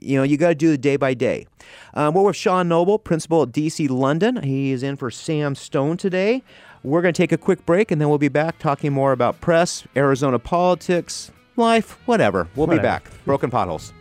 [0.00, 1.46] You know, you got to do the day by day.
[1.94, 4.42] Um, we're with Sean Noble, principal at DC London.
[4.42, 6.42] He is in for Sam Stone today.
[6.82, 9.40] We're going to take a quick break, and then we'll be back talking more about
[9.40, 12.48] press, Arizona politics, life, whatever.
[12.54, 13.10] We'll be back.
[13.24, 13.92] Broken potholes.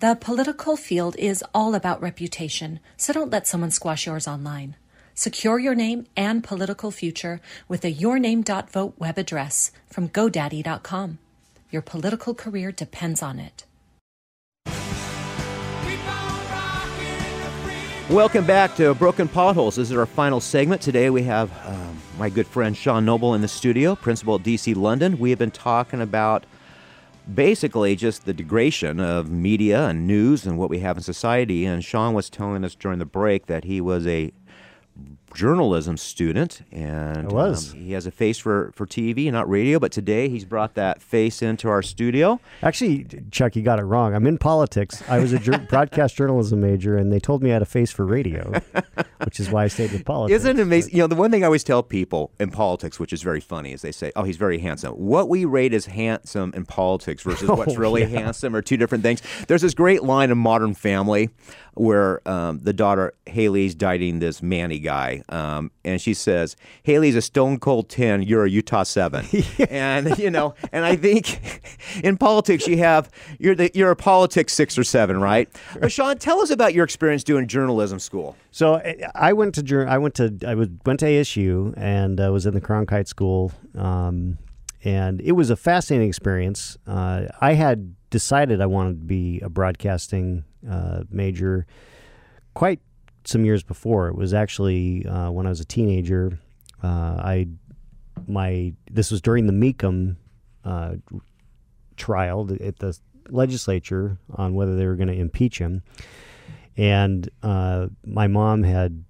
[0.00, 4.76] The political field is all about reputation, so don't let someone squash yours online.
[5.14, 11.18] Secure your name and political future with a yourname.vote web address from GoDaddy.com.
[11.70, 13.66] Your political career depends on it.
[18.08, 19.76] Welcome back to Broken Potholes.
[19.76, 20.80] This is our final segment.
[20.80, 24.74] Today we have um, my good friend Sean Noble in the studio, principal at DC
[24.74, 25.18] London.
[25.18, 26.46] We have been talking about
[27.32, 31.64] basically just the degradation of media and news and what we have in society.
[31.64, 34.32] And Sean was telling us during the break that he was a
[35.34, 40.28] journalism student and um, he has a face for, for TV, not radio, but today
[40.28, 42.40] he's brought that face into our studio.
[42.62, 44.14] Actually, Chuck, you got it wrong.
[44.14, 45.02] I'm in politics.
[45.08, 47.90] I was a jur- broadcast journalism major, and they told me I had a face
[47.90, 48.52] for radio.
[49.24, 50.36] which is why I stayed with politics.
[50.40, 50.92] Isn't it amazing?
[50.94, 53.72] You know, the one thing I always tell people in politics, which is very funny,
[53.72, 57.48] is they say, "Oh, he's very handsome." What we rate as handsome in politics versus
[57.48, 58.20] what's Oh, really yeah.
[58.20, 59.22] handsome are two different things.
[59.48, 61.30] There's this great line in Modern Family
[61.74, 67.22] where um, the daughter Haley's dating this Manny guy, um, and she says, "Haley's a
[67.22, 68.22] stone cold ten.
[68.22, 69.26] You're a Utah seven.
[69.70, 71.40] And you know, and I think
[72.02, 75.48] in politics you have you're the you're a politics six or seven, right?
[75.80, 78.36] But Sean, tell us about your experience doing journalism school.
[78.50, 82.30] So I- I went to I went to I was went to ASU and uh,
[82.32, 84.38] was in the Cronkite School, um,
[84.84, 86.76] and it was a fascinating experience.
[86.86, 91.66] Uh, I had decided I wanted to be a broadcasting uh, major
[92.54, 92.80] quite
[93.30, 94.08] some years before.
[94.08, 96.38] It was actually uh, when I was a teenager.
[96.82, 96.86] Uh,
[97.22, 97.48] I
[98.26, 100.16] my this was during the Mecham
[100.64, 100.94] uh,
[101.96, 105.82] trial at the legislature on whether they were going to impeach him
[106.76, 109.04] and uh, my mom had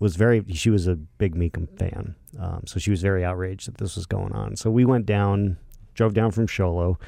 [0.00, 3.78] was very she was a big Mecham fan, um, so she was very outraged that
[3.78, 4.56] this was going on.
[4.56, 5.56] So we went down,
[5.94, 6.98] drove down from Show Low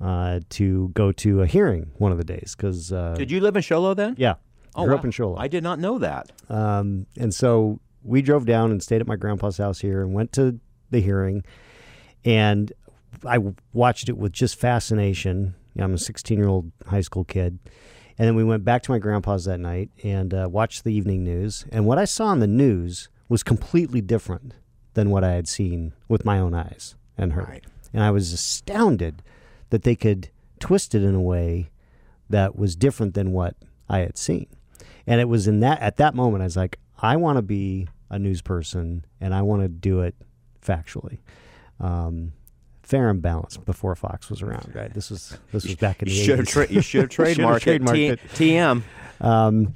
[0.00, 3.54] uh, to go to a hearing one of the days because uh, Did you live
[3.56, 4.14] in Show Low then?
[4.16, 4.34] yeah,
[4.74, 4.98] Oh, grew wow.
[4.98, 5.36] up in Show Low.
[5.36, 6.32] I did not know that.
[6.48, 10.32] Um, and so we drove down and stayed at my grandpa's house here and went
[10.32, 10.58] to
[10.90, 11.44] the hearing.
[12.24, 12.72] And
[13.26, 13.38] I
[13.72, 15.54] watched it with just fascination.
[15.74, 17.58] You know, I'm a 16 year old high school kid.
[18.18, 21.24] And then we went back to my grandpa's that night and uh, watched the evening
[21.24, 21.64] news.
[21.72, 24.54] And what I saw on the news was completely different
[24.94, 27.48] than what I had seen with my own eyes and heard.
[27.48, 27.64] Right.
[27.92, 29.22] And I was astounded
[29.70, 30.28] that they could
[30.60, 31.70] twist it in a way
[32.28, 33.56] that was different than what
[33.88, 34.46] I had seen.
[35.06, 37.88] And it was in that at that moment I was like, I want to be
[38.10, 40.14] a news person and I want to do it
[40.64, 41.18] factually.
[41.80, 42.32] Um,
[42.82, 44.92] fair and balanced before Fox was around, right?
[44.92, 46.50] This was this was back in the You should have 80s.
[46.50, 47.82] tra- you should have trademarked, it.
[47.82, 48.50] trademarked T-.
[48.52, 48.82] TM.
[49.20, 49.74] Um,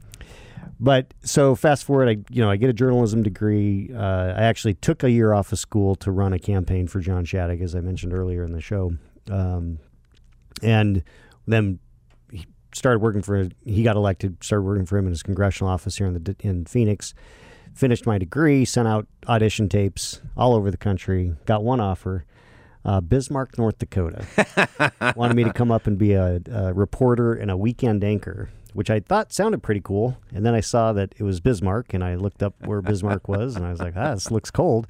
[0.78, 3.90] but so fast forward, I you know I get a journalism degree.
[3.94, 3.98] Uh,
[4.36, 7.62] I actually took a year off of school to run a campaign for John Shadegg,
[7.62, 8.92] as I mentioned earlier in the show,
[9.30, 9.78] um,
[10.62, 11.02] and
[11.46, 11.78] then he
[12.76, 13.48] started working for.
[13.64, 16.64] He got elected, started working for him in his congressional office here in the in
[16.66, 17.14] Phoenix.
[17.74, 21.34] Finished my degree, sent out audition tapes all over the country.
[21.44, 22.24] Got one offer.
[22.84, 24.24] Uh, Bismarck, North Dakota,
[25.16, 28.90] wanted me to come up and be a, a reporter and a weekend anchor, which
[28.90, 30.16] I thought sounded pretty cool.
[30.32, 33.56] And then I saw that it was Bismarck, and I looked up where Bismarck was,
[33.56, 34.86] and I was like, "Ah, this looks cold."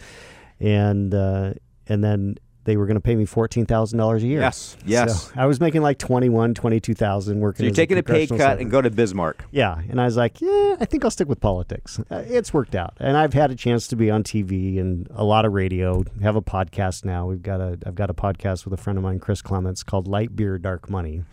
[0.61, 1.55] And uh,
[1.87, 4.41] and then they were going to pay me fourteen thousand dollars a year.
[4.41, 5.29] Yes, yes.
[5.29, 7.59] So I was making like twenty one, twenty two thousand working.
[7.63, 8.61] So you're taking a pay cut senator.
[8.61, 9.45] and go to Bismarck.
[9.51, 11.99] Yeah, and I was like, yeah, I think I'll stick with politics.
[12.11, 15.25] Uh, it's worked out, and I've had a chance to be on TV and a
[15.25, 16.05] lot of radio.
[16.23, 17.27] Have a podcast now.
[17.27, 20.07] We've got a I've got a podcast with a friend of mine, Chris Clements, called
[20.07, 21.25] Light Beer, Dark Money.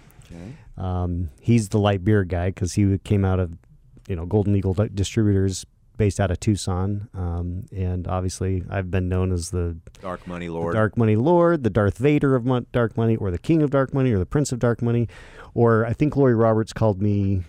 [0.77, 3.51] Um, he's the light beer guy because he came out of
[4.07, 5.65] you know Golden Eagle Distributors,
[6.03, 10.51] based out of Tucson, um, and obviously I've been known as the Dark Money the
[10.53, 10.73] Lord.
[10.73, 13.93] Dark Money Lord, the Darth Vader of Mon- Dark Money, or the King of Dark
[13.93, 15.07] Money, or the Prince of Dark Money,
[15.53, 17.43] or I think Laurie Roberts called me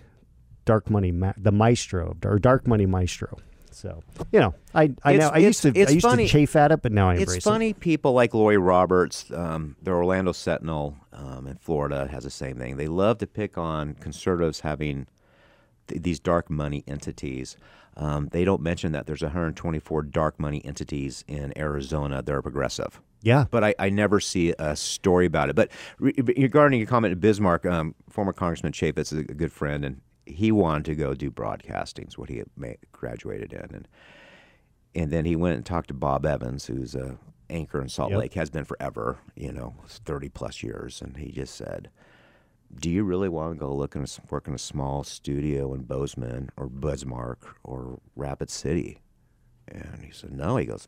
[0.63, 3.37] Dark Money, Ma- the Maestro, or Dark Money Maestro.
[3.71, 6.27] So you know, I I, now, I used to I used funny.
[6.27, 9.75] to chafe at it, but now I embrace It's funny, people like Laurie Roberts, um,
[9.83, 12.77] the Orlando Sentinel um, in Florida has the same thing.
[12.77, 15.07] They love to pick on conservatives having
[15.87, 17.57] th- these dark money entities.
[17.97, 22.99] Um, they don't mention that there's 124 dark money entities in Arizona that are progressive.
[23.21, 25.55] Yeah, But I, I never see a story about it.
[25.55, 29.83] But re- regarding your comment to Bismarck, um, former Congressman Chaffetz is a good friend,
[29.83, 32.43] and he wanted to go do broadcasting, is what he
[32.91, 33.61] graduated in.
[33.73, 33.87] And
[34.93, 37.17] and then he went and talked to Bob Evans, who's a
[37.49, 38.19] anchor in Salt Yep.
[38.19, 41.01] Lake, has been forever, you know, 30 plus years.
[41.01, 41.89] And he just said,
[42.79, 45.73] do you really want to go look in a, s- work in a small studio
[45.73, 48.99] in Bozeman or Bismarck or Rapid City?
[49.67, 50.57] And he said, no.
[50.57, 50.87] He goes,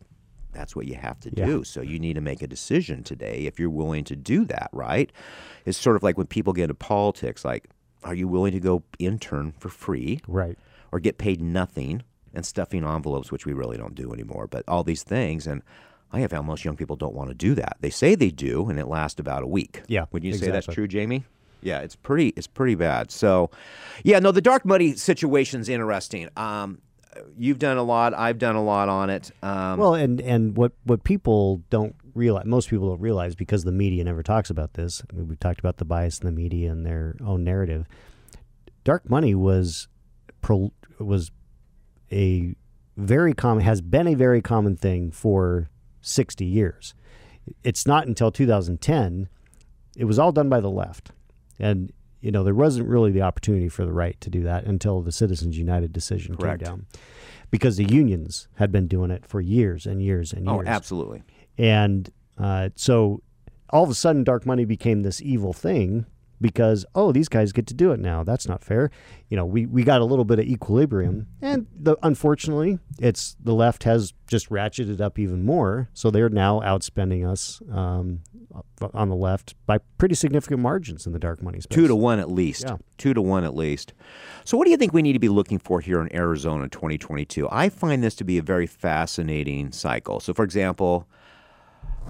[0.51, 1.45] that's what you have to Yeah.
[1.45, 1.63] do.
[1.63, 5.11] So you need to make a decision today if you're willing to do that, right?
[5.65, 7.69] It's sort of like when people get into politics, like,
[8.03, 10.57] are you willing to go intern for free right.
[10.91, 14.83] or get paid nothing and stuffing envelopes, which we really don't do anymore, but all
[14.83, 15.47] these things.
[15.47, 15.63] And
[16.11, 17.77] I have found most young people don't want to do that.
[17.81, 19.81] They say they do, and it lasts about a week.
[19.87, 21.25] Yeah, Would you say that's true, Jamie?
[21.67, 22.29] Yeah, it's pretty.
[22.29, 23.11] It's pretty bad.
[23.11, 23.51] So,
[24.05, 26.29] yeah, no, the dark money situation's interesting.
[26.37, 26.81] Um,
[27.37, 28.13] you've done a lot.
[28.13, 29.31] I've done a lot on it.
[29.43, 33.73] Um, Well, and and what what people don't realize, most people don't realize, because the
[33.73, 35.03] media never talks about this.
[35.11, 37.85] I mean, We've talked about the bias in the media and their own narrative.
[38.85, 39.89] Dark money was
[40.41, 41.31] pro, was
[42.13, 42.55] a
[42.95, 46.93] very common has been a very common thing for sixty years.
[47.65, 49.27] It's not until 2010
[49.97, 51.11] it was all done by the left,
[51.59, 51.91] and
[52.21, 55.11] you know there wasn't really the opportunity for the right to do that until the
[55.11, 56.63] Citizens United decision Correct.
[56.63, 56.85] came down.
[57.51, 60.65] because the unions had been doing it for years and years and years.
[60.67, 61.23] Oh, absolutely.
[61.57, 63.21] And uh, so
[63.69, 66.05] all of a sudden, dark money became this evil thing
[66.39, 68.23] because oh, these guys get to do it now.
[68.23, 68.91] That's not fair.
[69.29, 73.53] You know, we, we got a little bit of equilibrium, and the, unfortunately, it's the
[73.53, 75.89] left has just ratcheted up even more.
[75.93, 78.21] So they're now outspending us um,
[78.93, 81.75] on the left by pretty significant margins in the dark money space.
[81.75, 82.65] Two to one at least.
[82.67, 82.77] Yeah.
[82.97, 83.93] Two to one at least.
[84.43, 86.69] So, what do you think we need to be looking for here in Arizona in
[86.69, 87.47] 2022?
[87.51, 90.19] I find this to be a very fascinating cycle.
[90.19, 91.07] So, for example,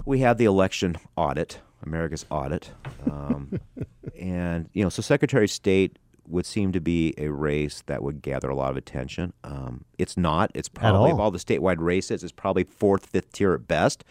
[0.04, 2.72] we have the election audit, America's audit,
[3.10, 3.60] um,
[4.20, 8.20] and you know, so Secretary of State would seem to be a race that would
[8.22, 9.32] gather a lot of attention.
[9.44, 10.50] Um, it's not.
[10.54, 11.14] It's probably all.
[11.14, 14.04] of all the statewide races, it's probably fourth, fifth tier at best.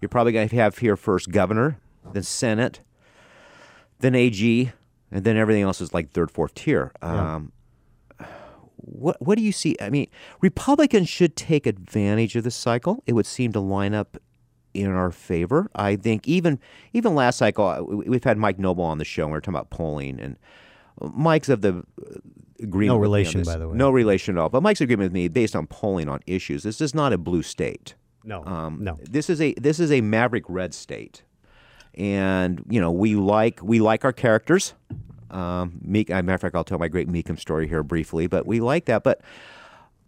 [0.00, 1.78] You're probably going to have here first governor,
[2.12, 2.80] then Senate,
[4.00, 4.72] then AG,
[5.12, 6.92] and then everything else is like third, fourth tier.
[7.02, 7.52] Um,
[8.76, 9.76] what what do you see?
[9.80, 10.08] I mean,
[10.40, 13.02] Republicans should take advantage of this cycle.
[13.06, 14.16] It would seem to line up
[14.74, 15.68] in our favor.
[15.74, 16.58] I think even
[16.92, 19.24] even last cycle, uh, we- we've had Mike Noble on the show.
[19.24, 20.36] and We are talking about polling, and
[21.14, 22.18] Mike's of the uh,
[22.62, 22.94] agreement.
[22.94, 23.76] No with me relation, by the way.
[23.76, 24.48] No relation at all.
[24.48, 26.62] But Mike's agreement with me based on polling on issues.
[26.62, 27.94] This is not a blue state.
[28.22, 28.98] No, Um, no.
[29.02, 31.22] This is a this is a maverick red state,
[31.94, 34.74] and you know we like we like our characters.
[35.30, 38.26] Um, Meek, as a matter of fact, I'll tell my great Mecham story here briefly,
[38.26, 39.04] but we like that.
[39.04, 39.20] But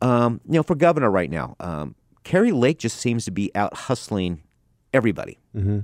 [0.00, 1.94] um, you know, for governor right now, um,
[2.24, 4.42] Kari Lake just seems to be out hustling
[4.92, 5.38] everybody.
[5.56, 5.80] Mm-hmm.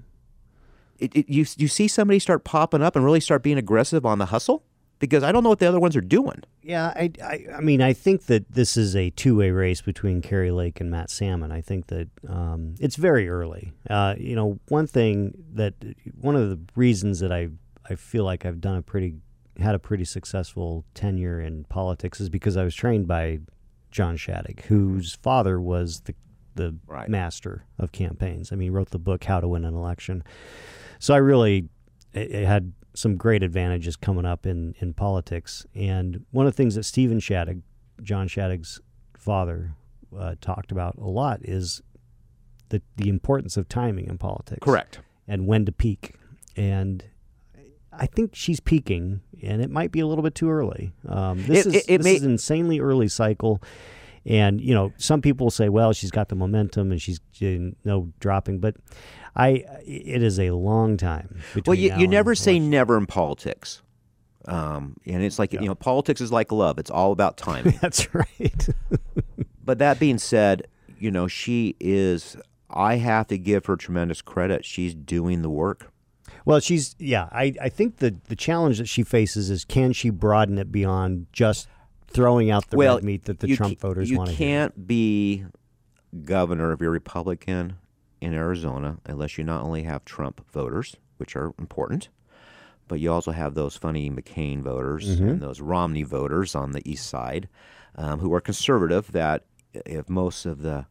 [0.98, 4.18] It, it, you you see somebody start popping up and really start being aggressive on
[4.18, 4.64] the hustle
[4.98, 6.42] because I don't know what the other ones are doing.
[6.62, 10.50] Yeah, I, I, I mean, I think that this is a two-way race between Kari
[10.50, 11.52] Lake and Matt Salmon.
[11.52, 13.72] I think that um, it's very early.
[13.88, 15.74] Uh, you know, one thing that
[16.20, 17.48] one of the reasons that I
[17.88, 19.14] I feel like I've done a pretty
[19.58, 23.40] had a pretty successful tenure in politics is because I was trained by
[23.90, 26.14] John Shadegg, whose father was the
[26.58, 27.08] the Right.
[27.08, 28.52] master of campaigns.
[28.52, 30.22] I mean, he wrote the book How to Win an Election.
[30.98, 31.68] So I really
[32.12, 35.64] it, it had some great advantages coming up in, in politics.
[35.74, 37.62] And one of the things that Stephen Shadegg,
[38.02, 38.80] John Shadegg's
[39.16, 39.72] father,
[40.16, 41.80] uh, talked about a lot is
[42.70, 44.58] the the importance of timing in politics.
[44.62, 45.00] Correct.
[45.26, 46.14] And when to peak.
[46.56, 47.04] And
[47.92, 50.92] I think she's peaking, and it might be a little bit too early.
[51.06, 53.60] Um, this It- is it- it this may- is an insanely early cycle.
[54.28, 58.12] And you know, some people say, "Well, she's got the momentum and she's you know
[58.20, 58.76] dropping," but
[59.34, 61.40] I, it is a long time.
[61.64, 62.70] Well, you, you never say election.
[62.70, 63.82] never in politics.
[64.46, 66.78] Um, and it's like, you know, politics is like love.
[66.78, 67.78] It's all about timing.
[67.82, 68.68] That's right.
[69.64, 70.66] but that being said,
[70.98, 72.36] you know, she is,
[72.70, 74.64] I have to give her tremendous credit.
[74.64, 75.92] She's doing the work.
[76.44, 77.28] well, she's yeah.
[77.30, 81.26] I, I think the the challenge that she faces is can she broaden it beyond
[81.32, 81.68] just
[82.08, 84.46] throwing out the well, red meat that the Trump voters want to hear.
[84.46, 85.44] You can't be
[86.24, 87.76] governor if you're Republican
[88.20, 92.08] in Arizona unless you not only have Trump voters, which are important,
[92.88, 95.28] but you also have those funny McCain voters Mm-hmm.
[95.28, 97.48] and those Romney voters on the east side
[97.96, 99.12] um, who are conservative.
[99.12, 100.86] That if most of the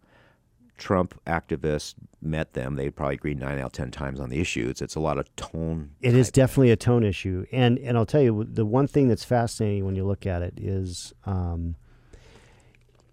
[0.77, 4.81] Trump activists met them, they'd probably agree nine out of ten times on the issues.
[4.81, 5.91] It's a lot of tone.
[6.01, 9.23] It is definitely a tone issue, and and I'll tell you the one thing that's
[9.23, 11.75] fascinating when you look at it is um,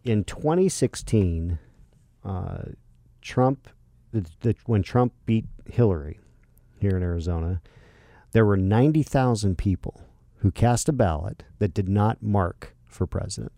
[0.04, 1.58] in 2016,
[2.24, 2.62] uh,
[3.22, 3.68] Trump,
[4.12, 6.20] the, the, when Trump beat Hillary
[6.78, 7.62] here in Arizona,
[8.32, 10.02] there were 90,000 people
[10.38, 13.52] who cast a ballot that did not mark for president.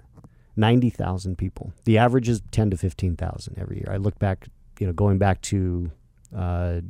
[0.57, 1.73] 90,000 people.
[1.85, 3.89] The average is 10 to 15,000 every year.
[3.91, 4.47] I look back,
[4.81, 5.91] you know, going back to
[6.35, 6.81] uh,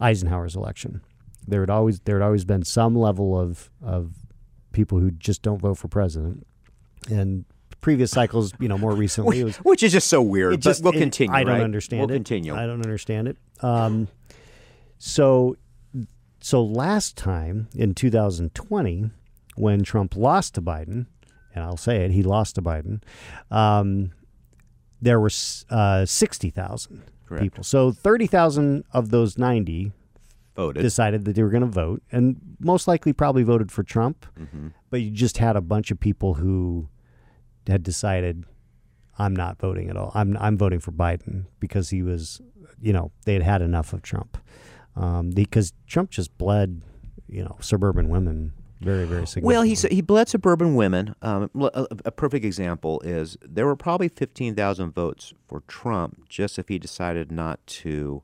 [0.00, 1.00] Eisenhower's election.
[1.46, 4.12] There had always there had always been some level of of
[4.72, 6.46] people who just don't vote for president.
[7.10, 7.44] And
[7.80, 10.52] previous cycles, you know, more recently it was Which is just so weird.
[10.54, 11.34] it just but we'll it- continue.
[11.34, 11.62] I don't right?
[11.62, 12.14] understand We'll it.
[12.14, 12.54] continue.
[12.54, 13.36] I don't understand it.
[13.62, 14.08] Um,
[14.98, 15.56] so,
[16.40, 19.10] so last time in 2020,
[19.56, 21.06] when Trump lost to Biden,
[21.58, 23.02] and I'll say it, he lost to Biden.
[23.50, 24.12] Um,
[25.00, 25.30] there were
[25.70, 27.02] uh, 60,000
[27.38, 27.64] people.
[27.64, 29.92] So 30,000 of those 90
[30.56, 30.82] Voted.
[30.82, 34.26] decided that they were going to vote, and most likely probably voted for Trump.
[34.38, 34.68] Mm-hmm.
[34.90, 36.88] But you just had a bunch of people who
[37.66, 38.44] had decided,
[39.18, 40.10] I'm not voting at all.
[40.14, 42.40] I'm I'm voting for Biden because he was,
[42.80, 44.38] you know, they had had enough of Trump,
[44.96, 46.82] um, because Trump just bled,
[47.28, 49.42] you know, suburban women very very significantly.
[49.42, 51.14] Well, he he bled suburban women.
[51.22, 56.58] Um, a, a perfect example is there were probably fifteen thousand votes for Trump just
[56.58, 58.22] if he decided not to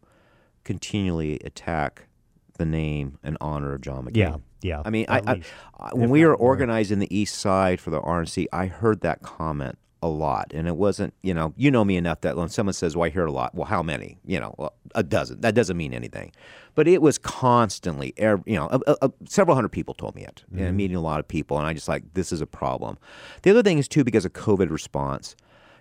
[0.65, 2.09] continually attack
[2.57, 4.17] the name and honor of John McCain.
[4.17, 4.81] yeah yeah.
[4.85, 5.41] I mean, I, I.
[5.79, 9.21] I when If we were organizing the East Side for the RNC, I heard that
[9.21, 11.15] comment a lot, and it wasn't.
[11.23, 13.55] You know, you know me enough that when someone says, "Well, I hear a lot,"
[13.55, 14.19] well, how many?
[14.27, 15.41] You know, well, a dozen.
[15.41, 16.31] That doesn't mean anything.
[16.75, 20.61] But it was constantly, you know, a, a, several hundred people told me it, and
[20.61, 20.77] mm-hmm.
[20.77, 22.99] meeting a lot of people, and I just like this is a problem.
[23.43, 25.35] The other thing is too because of COVID response.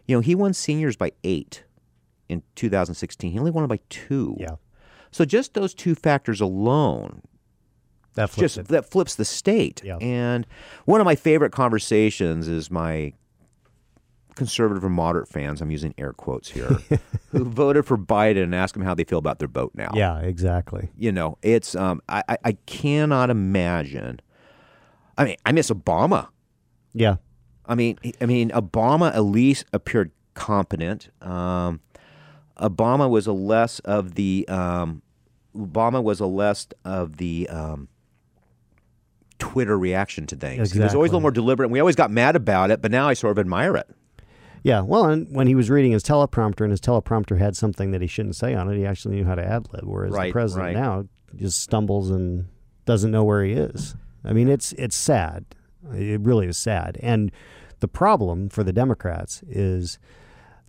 [0.07, 1.65] You know, he won seniors by eight
[2.29, 3.31] in 2016.
[3.31, 4.37] He only won by two.
[4.39, 4.55] Yeah.
[5.11, 7.21] So just those two factors alone
[8.15, 8.67] That flips just it.
[8.69, 9.81] that flips the state.
[9.83, 9.97] Yeah.
[9.97, 10.47] And
[10.85, 13.13] one of my favorite conversations is my
[14.33, 16.77] conservative or moderate fans, I'm using air quotes here,
[17.31, 19.91] who voted for Biden and ask them how they feel about their vote now.
[19.93, 20.89] Yeah, exactly.
[20.97, 24.19] You know, it's um I, I, I cannot imagine
[25.17, 26.29] I mean, I miss Obama.
[26.93, 27.17] Yeah.
[27.65, 31.09] I mean, I mean, Obama at least appeared competent.
[31.21, 31.81] Um,
[32.57, 35.01] Obama was a less of the um,
[35.55, 37.87] Obama was a less of the um,
[39.39, 40.71] Twitter reaction to things.
[40.71, 41.67] He was always a little more deliberate.
[41.67, 43.89] And we always got mad about it, but now I sort of admire it.
[44.63, 48.01] Yeah, well, and when he was reading his teleprompter and his teleprompter had something that
[48.01, 49.83] he shouldn't say on it, he actually knew how to ad lib.
[49.83, 50.75] Whereas Right, the president right.
[50.75, 51.05] now
[51.35, 52.47] just stumbles and
[52.85, 53.95] doesn't know where he is.
[54.23, 55.45] I mean, it's it's sad.
[55.93, 56.97] It really is sad.
[57.01, 57.31] And
[57.81, 59.99] the problem for the Democrats is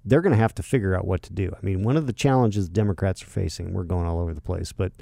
[0.05, 1.55] they're going to have to figure out what to do.
[1.57, 4.73] I mean, one of the challenges Democrats are facing, we're going all over the place,
[4.73, 4.93] but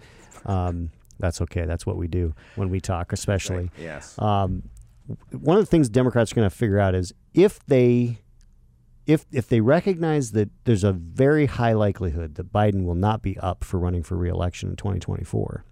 [0.45, 1.65] um, that's okay.
[1.65, 3.71] That's what we do when we talk, especially.
[3.79, 4.17] Yes.
[4.19, 4.65] Um,
[5.31, 8.19] one of the things Democrats are going to figure out is if they
[9.07, 13.39] if if they recognize that there's a very high likelihood that Biden will not be
[13.39, 15.65] up for running for reelection in 2024,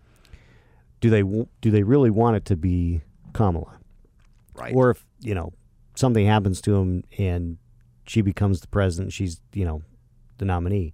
[1.00, 3.02] do they do they really want it to be
[3.32, 3.80] Kamala?
[4.54, 4.74] right.
[4.74, 5.52] Or if you know
[5.94, 7.58] something happens to him and
[8.06, 9.82] she becomes the president, she's you know
[10.38, 10.92] the nominee.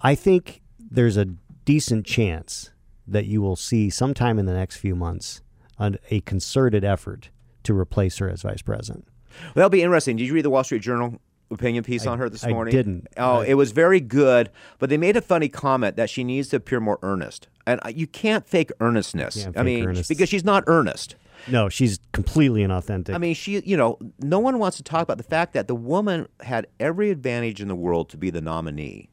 [0.00, 1.26] I think there's a
[1.64, 2.70] decent chance
[3.06, 5.40] that you will see sometime in the next few months
[5.78, 7.30] a concerted effort
[7.64, 9.06] to replace her as vice president.
[9.54, 10.16] That'll be interesting.
[10.16, 11.20] Did you read the Wall Street Journal
[11.50, 12.72] opinion piece on her this I morning?
[12.72, 13.06] didn't.
[13.16, 16.48] Oh, I- it was very good, but they made a funny comment that she needs
[16.48, 17.48] to appear more earnest.
[17.66, 19.42] And uh, you can't fake earnestness.
[19.44, 20.08] Can't I mean, earnest.
[20.08, 21.16] because she's not earnest.
[21.46, 23.14] No, she's completely inauthentic.
[23.14, 25.74] I mean, she, you know, no one wants to talk about the fact that the
[25.74, 29.10] woman had every advantage in the world to be the nominee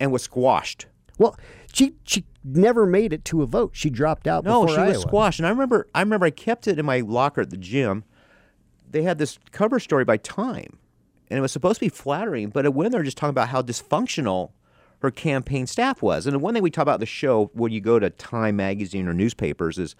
[0.00, 0.86] and was squashed.
[1.18, 1.36] well,
[1.72, 3.70] she she never made it to a vote.
[3.74, 4.44] She dropped out.
[4.44, 5.38] No, she was squashed.
[5.38, 8.04] And I remember, I remember, I kept it in my locker at the gym.
[8.92, 10.78] They had this cover story by Time,
[11.28, 13.62] and it was supposed to be flattering, but it went there just talking about how
[13.62, 14.52] dysfunctional
[15.00, 16.26] her campaign staff was.
[16.26, 18.56] And the one thing we talk about in the show when you go to Time
[18.56, 19.96] magazine or newspapers is,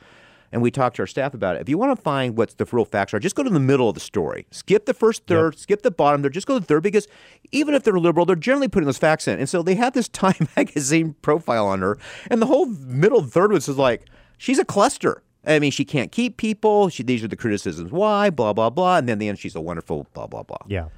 [0.53, 1.62] and we talk to our staff about it.
[1.62, 3.88] If you want to find what the real facts are, just go to the middle
[3.88, 4.47] of the story.
[4.51, 7.09] Skip the first third, skip the bottom there, just go to the third because
[7.51, 9.38] even if they're liberal, they're generally putting those facts in.
[9.38, 11.99] And so they had this Time magazine profile on her,
[12.30, 14.05] and the whole middle third was just like,
[14.36, 15.22] she's a cluster.
[15.47, 16.88] I mean, she can't keep people.
[16.88, 17.90] She, these are the criticisms.
[17.90, 18.30] Why?
[18.30, 18.99] Blah blah blah.
[18.99, 20.59] And then the end, she's a wonderful blah blah blah.
[20.68, 20.88] Yeah.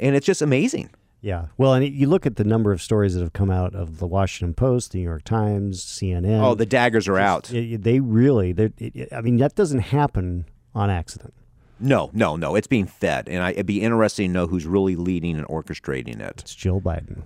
[0.00, 0.90] And it's just amazing.
[1.20, 1.46] Yeah.
[1.56, 4.08] Well, and you look at the number of stories that have come out of the
[4.08, 6.42] Washington Post, the New York Times, CNN.
[6.42, 7.52] Oh, the daggers are out.
[7.52, 11.32] It- they really, it- I mean, that doesn't happen on accident.
[11.78, 12.56] No, no, no.
[12.56, 16.20] It's being fed, and I, it'd be interesting to know who's really leading and orchestrating
[16.20, 16.40] it.
[16.40, 17.22] It's Jill Biden.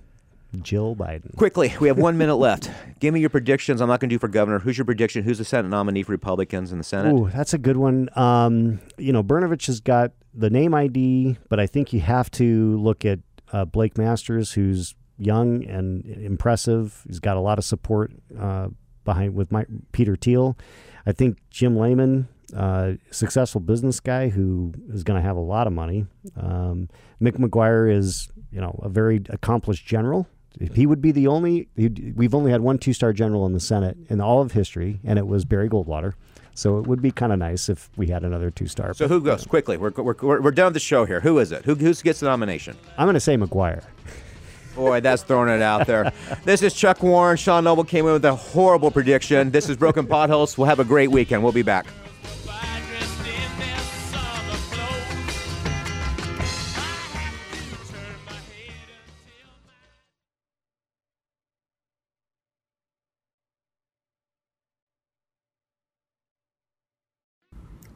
[0.61, 1.35] Jill Biden.
[1.35, 2.69] Quickly, we have one minute left.
[2.99, 3.81] Give me your predictions.
[3.81, 4.59] I'm not going to do for governor.
[4.59, 5.23] Who's your prediction?
[5.23, 7.13] Who's the Senate nominee for Republicans in the Senate?
[7.13, 8.09] Ooh, that's a good one.
[8.15, 12.77] Um, you know, Brnovich has got the name ID, but I think you have to
[12.77, 13.19] look at
[13.51, 17.03] uh, Blake Masters, who's young and impressive.
[17.07, 18.69] He's got a lot of support uh,
[19.03, 20.57] behind with my, Peter Thiel.
[21.05, 25.67] I think Jim Lamon, uh, successful business guy who is going to have a lot
[25.67, 26.05] of money.
[26.35, 26.89] Um,
[27.21, 30.27] Mick McGuire is, you know, a very accomplished general.
[30.73, 31.67] He would be the only.
[31.75, 35.27] We've only had one two-star general in the Senate in all of history, and it
[35.27, 36.13] was Barry Goldwater.
[36.55, 38.95] So it would be kind of nice if we had another two-star.
[38.95, 39.77] So who goes quickly?
[39.77, 41.19] We're, we're, we're, done with the show here.
[41.19, 41.65] Who is it?
[41.65, 42.75] Who who gets the nomination?
[42.97, 43.83] I'm going to say McGuire.
[44.75, 46.11] Boy, that's throwing it out there.
[46.45, 47.37] this is Chuck Warren.
[47.37, 49.51] Sean Noble came in with a horrible prediction.
[49.51, 50.57] This is Broken Potholes.
[50.57, 51.43] We'll have a great weekend.
[51.43, 51.85] We'll be back.